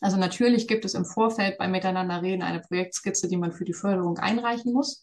[0.00, 3.72] Also natürlich gibt es im Vorfeld beim Miteinander reden eine Projektskizze, die man für die
[3.72, 5.02] Förderung einreichen muss.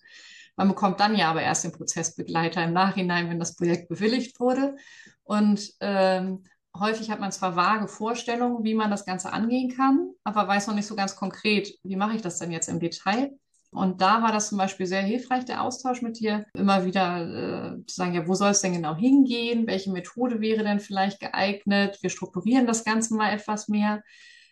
[0.55, 4.77] Man bekommt dann ja aber erst den Prozessbegleiter im Nachhinein, wenn das Projekt bewilligt wurde.
[5.23, 6.43] Und ähm,
[6.77, 10.75] häufig hat man zwar vage Vorstellungen, wie man das Ganze angehen kann, aber weiß noch
[10.75, 13.37] nicht so ganz konkret, wie mache ich das denn jetzt im Detail.
[13.75, 17.85] Und da war das zum Beispiel sehr hilfreich, der Austausch mit dir, immer wieder äh,
[17.85, 19.67] zu sagen, ja, wo soll es denn genau hingehen?
[19.67, 21.99] Welche Methode wäre denn vielleicht geeignet?
[22.01, 24.03] Wir strukturieren das Ganze mal etwas mehr.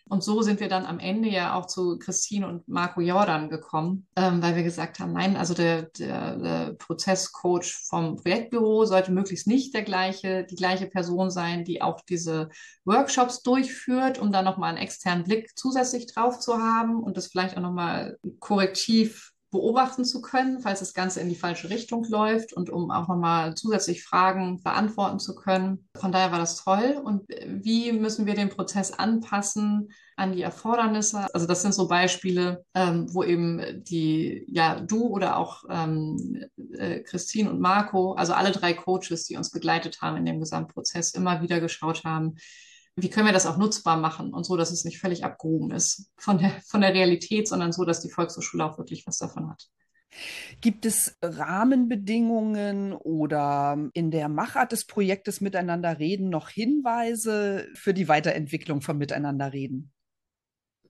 [0.06, 4.06] Und so sind wir dann am Ende ja auch zu Christine und Marco Jordan gekommen,
[4.16, 9.46] ähm, weil wir gesagt haben, nein, also der, der, der Prozesscoach vom Projektbüro sollte möglichst
[9.46, 12.50] nicht der gleiche, die gleiche Person sein, die auch diese
[12.84, 17.56] Workshops durchführt, um da nochmal einen externen Blick zusätzlich drauf zu haben und das vielleicht
[17.56, 22.68] auch nochmal korrektiv beobachten zu können, falls das Ganze in die falsche Richtung läuft und
[22.70, 25.88] um auch nochmal zusätzlich Fragen beantworten zu können.
[25.96, 27.00] Von daher war das toll.
[27.02, 31.32] Und wie müssen wir den Prozess anpassen an die Erfordernisse?
[31.32, 37.00] Also das sind so Beispiele, ähm, wo eben die, ja, du oder auch ähm, äh,
[37.00, 41.40] Christine und Marco, also alle drei Coaches, die uns begleitet haben in dem Gesamtprozess, immer
[41.40, 42.36] wieder geschaut haben,
[42.96, 46.10] wie können wir das auch nutzbar machen und so, dass es nicht völlig abgehoben ist
[46.16, 49.68] von der, von der Realität, sondern so, dass die Volkshochschule auch wirklich was davon hat.
[50.60, 58.06] Gibt es Rahmenbedingungen oder in der Machart des Projektes Miteinander reden noch Hinweise für die
[58.06, 59.92] Weiterentwicklung von Miteinander reden?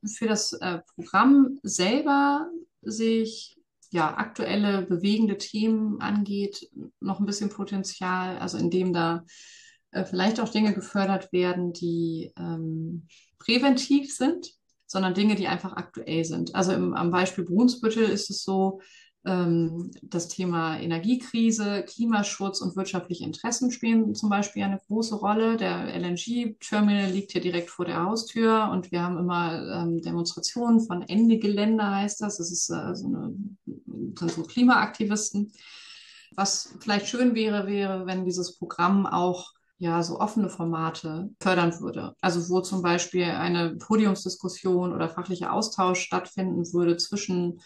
[0.07, 2.51] Für das äh, Programm selber
[2.83, 3.59] sehe ich
[3.91, 6.69] ja, aktuelle bewegende Themen angeht,
[7.01, 9.25] noch ein bisschen Potenzial, also indem da
[9.95, 13.07] äh, vielleicht auch Dinge gefördert werden, die ähm,
[13.39, 14.51] präventiv sind,
[14.87, 16.55] sondern Dinge, die einfach aktuell sind.
[16.55, 18.81] Also im, am Beispiel Brunsbüttel ist es so,
[19.27, 25.57] ähm, das Thema Energiekrise, Klimaschutz und wirtschaftliche Interessen spielen zum Beispiel eine große Rolle.
[25.57, 31.03] Der LNG-Terminal liegt hier direkt vor der Haustür und wir haben immer ähm, Demonstrationen von
[31.03, 32.37] Ende Gelände, heißt das.
[32.39, 33.35] Das ist äh, so eine,
[34.17, 35.53] sind so Klimaaktivisten.
[36.37, 42.15] Was vielleicht schön wäre, wäre, wenn dieses Programm auch ja, so offene Formate fördern würde.
[42.21, 47.61] Also wo zum Beispiel eine Podiumsdiskussion oder fachlicher Austausch stattfinden würde zwischen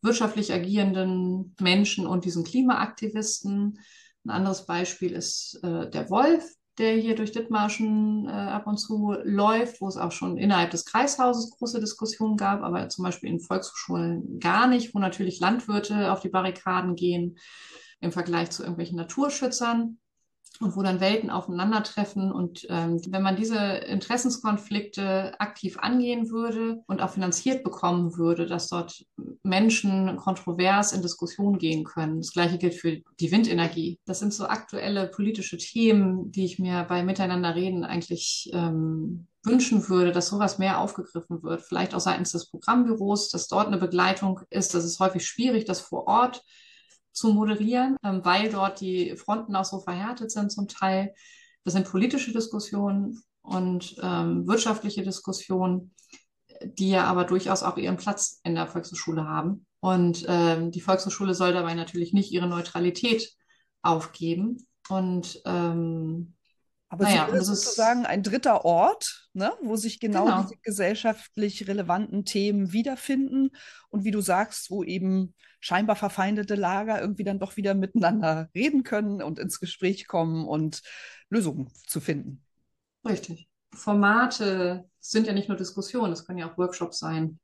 [0.00, 3.80] wirtschaftlich agierenden Menschen und diesen Klimaaktivisten.
[4.24, 6.44] Ein anderes Beispiel ist äh, der Wolf,
[6.78, 10.84] der hier durch Dithmarschen äh, ab und zu läuft, wo es auch schon innerhalb des
[10.84, 16.20] Kreishauses große Diskussionen gab, aber zum Beispiel in Volkshochschulen gar nicht, wo natürlich Landwirte auf
[16.20, 17.38] die Barrikaden gehen
[18.00, 19.98] im Vergleich zu irgendwelchen Naturschützern
[20.60, 22.32] und wo dann Welten aufeinandertreffen.
[22.32, 28.68] Und ähm, wenn man diese Interessenskonflikte aktiv angehen würde und auch finanziert bekommen würde, dass
[28.68, 29.04] dort
[29.42, 32.18] Menschen kontrovers in Diskussion gehen können.
[32.18, 34.00] Das gleiche gilt für die Windenergie.
[34.04, 39.88] Das sind so aktuelle politische Themen, die ich mir bei Miteinander reden eigentlich ähm, wünschen
[39.88, 41.62] würde, dass sowas mehr aufgegriffen wird.
[41.62, 44.74] Vielleicht auch seitens des Programmbüros, dass dort eine Begleitung ist.
[44.74, 46.42] Das ist häufig schwierig, das vor Ort
[47.18, 51.12] zu moderieren, ähm, weil dort die Fronten auch so verhärtet sind zum Teil.
[51.64, 55.94] Das sind politische Diskussionen und ähm, wirtschaftliche Diskussionen,
[56.62, 59.66] die ja aber durchaus auch ihren Platz in der Volkshochschule haben.
[59.80, 63.32] Und ähm, die Volkshochschule soll dabei natürlich nicht ihre Neutralität
[63.82, 64.66] aufgeben.
[64.88, 66.34] Und ähm,
[66.90, 71.68] aber naja, sie ist sozusagen ein dritter Ort, ne, wo sich genau, genau, diese gesellschaftlich
[71.68, 73.50] relevanten Themen wiederfinden
[73.90, 78.84] und wie du sagst, wo eben scheinbar verfeindete Lager irgendwie dann doch wieder miteinander reden
[78.84, 80.82] können und ins Gespräch kommen und
[81.28, 82.42] Lösungen zu finden.
[83.06, 83.48] Richtig.
[83.74, 87.38] Formate sind ja nicht nur Diskussionen, es können ja auch Workshops sein,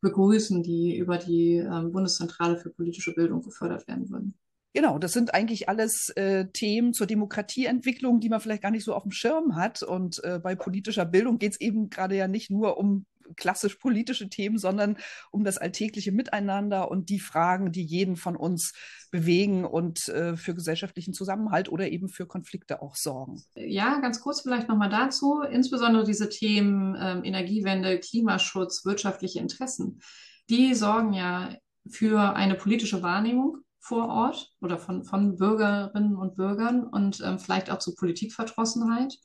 [0.00, 4.38] begrüßen, die über die ähm, Bundeszentrale für politische Bildung gefördert werden würden.
[4.76, 8.92] Genau, das sind eigentlich alles äh, Themen zur Demokratieentwicklung, die man vielleicht gar nicht so
[8.92, 9.82] auf dem Schirm hat.
[9.82, 13.06] Und äh, bei politischer Bildung geht es eben gerade ja nicht nur um
[13.36, 14.98] klassisch politische Themen, sondern
[15.30, 18.74] um das alltägliche Miteinander und die Fragen, die jeden von uns
[19.10, 23.42] bewegen und äh, für gesellschaftlichen Zusammenhalt oder eben für Konflikte auch sorgen.
[23.54, 25.40] Ja, ganz kurz vielleicht nochmal dazu.
[25.40, 30.02] Insbesondere diese Themen ähm, Energiewende, Klimaschutz, wirtschaftliche Interessen,
[30.50, 31.56] die sorgen ja
[31.88, 37.70] für eine politische Wahrnehmung vor Ort oder von, von Bürgerinnen und Bürgern und ähm, vielleicht
[37.70, 39.16] auch zu Politikverdrossenheit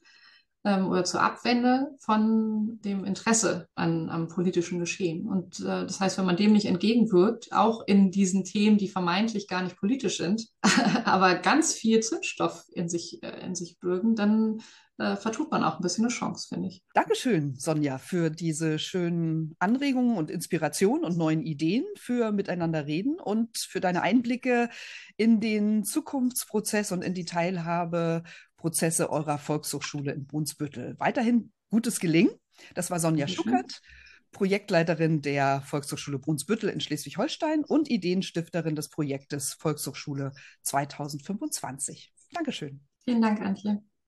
[0.63, 5.27] ähm, oder zur Abwende von dem Interesse an, am politischen Geschehen.
[5.27, 9.47] Und äh, das heißt, wenn man dem nicht entgegenwirkt, auch in diesen Themen, die vermeintlich
[9.47, 10.47] gar nicht politisch sind,
[11.05, 14.61] aber ganz viel Zündstoff in sich, äh, in sich bürgen, dann
[15.01, 16.83] äh, vertut man auch ein bisschen eine Chance, finde ich.
[16.93, 23.57] Dankeschön, Sonja, für diese schönen Anregungen und Inspirationen und neuen Ideen für Miteinander reden und
[23.57, 24.69] für deine Einblicke
[25.17, 30.95] in den Zukunftsprozess und in die Teilhabeprozesse eurer Volkshochschule in Brunsbüttel.
[30.99, 32.31] Weiterhin gutes Gelingen.
[32.75, 33.51] Das war Sonja Dankeschön.
[33.51, 33.81] Schuckert.
[34.31, 40.31] Projektleiterin der Volkshochschule Brunsbüttel in Schleswig-Holstein und Ideenstifterin des Projektes Volkshochschule
[40.61, 42.13] 2025.
[42.31, 42.81] Dankeschön.
[43.03, 43.81] Vielen Dank, Antje.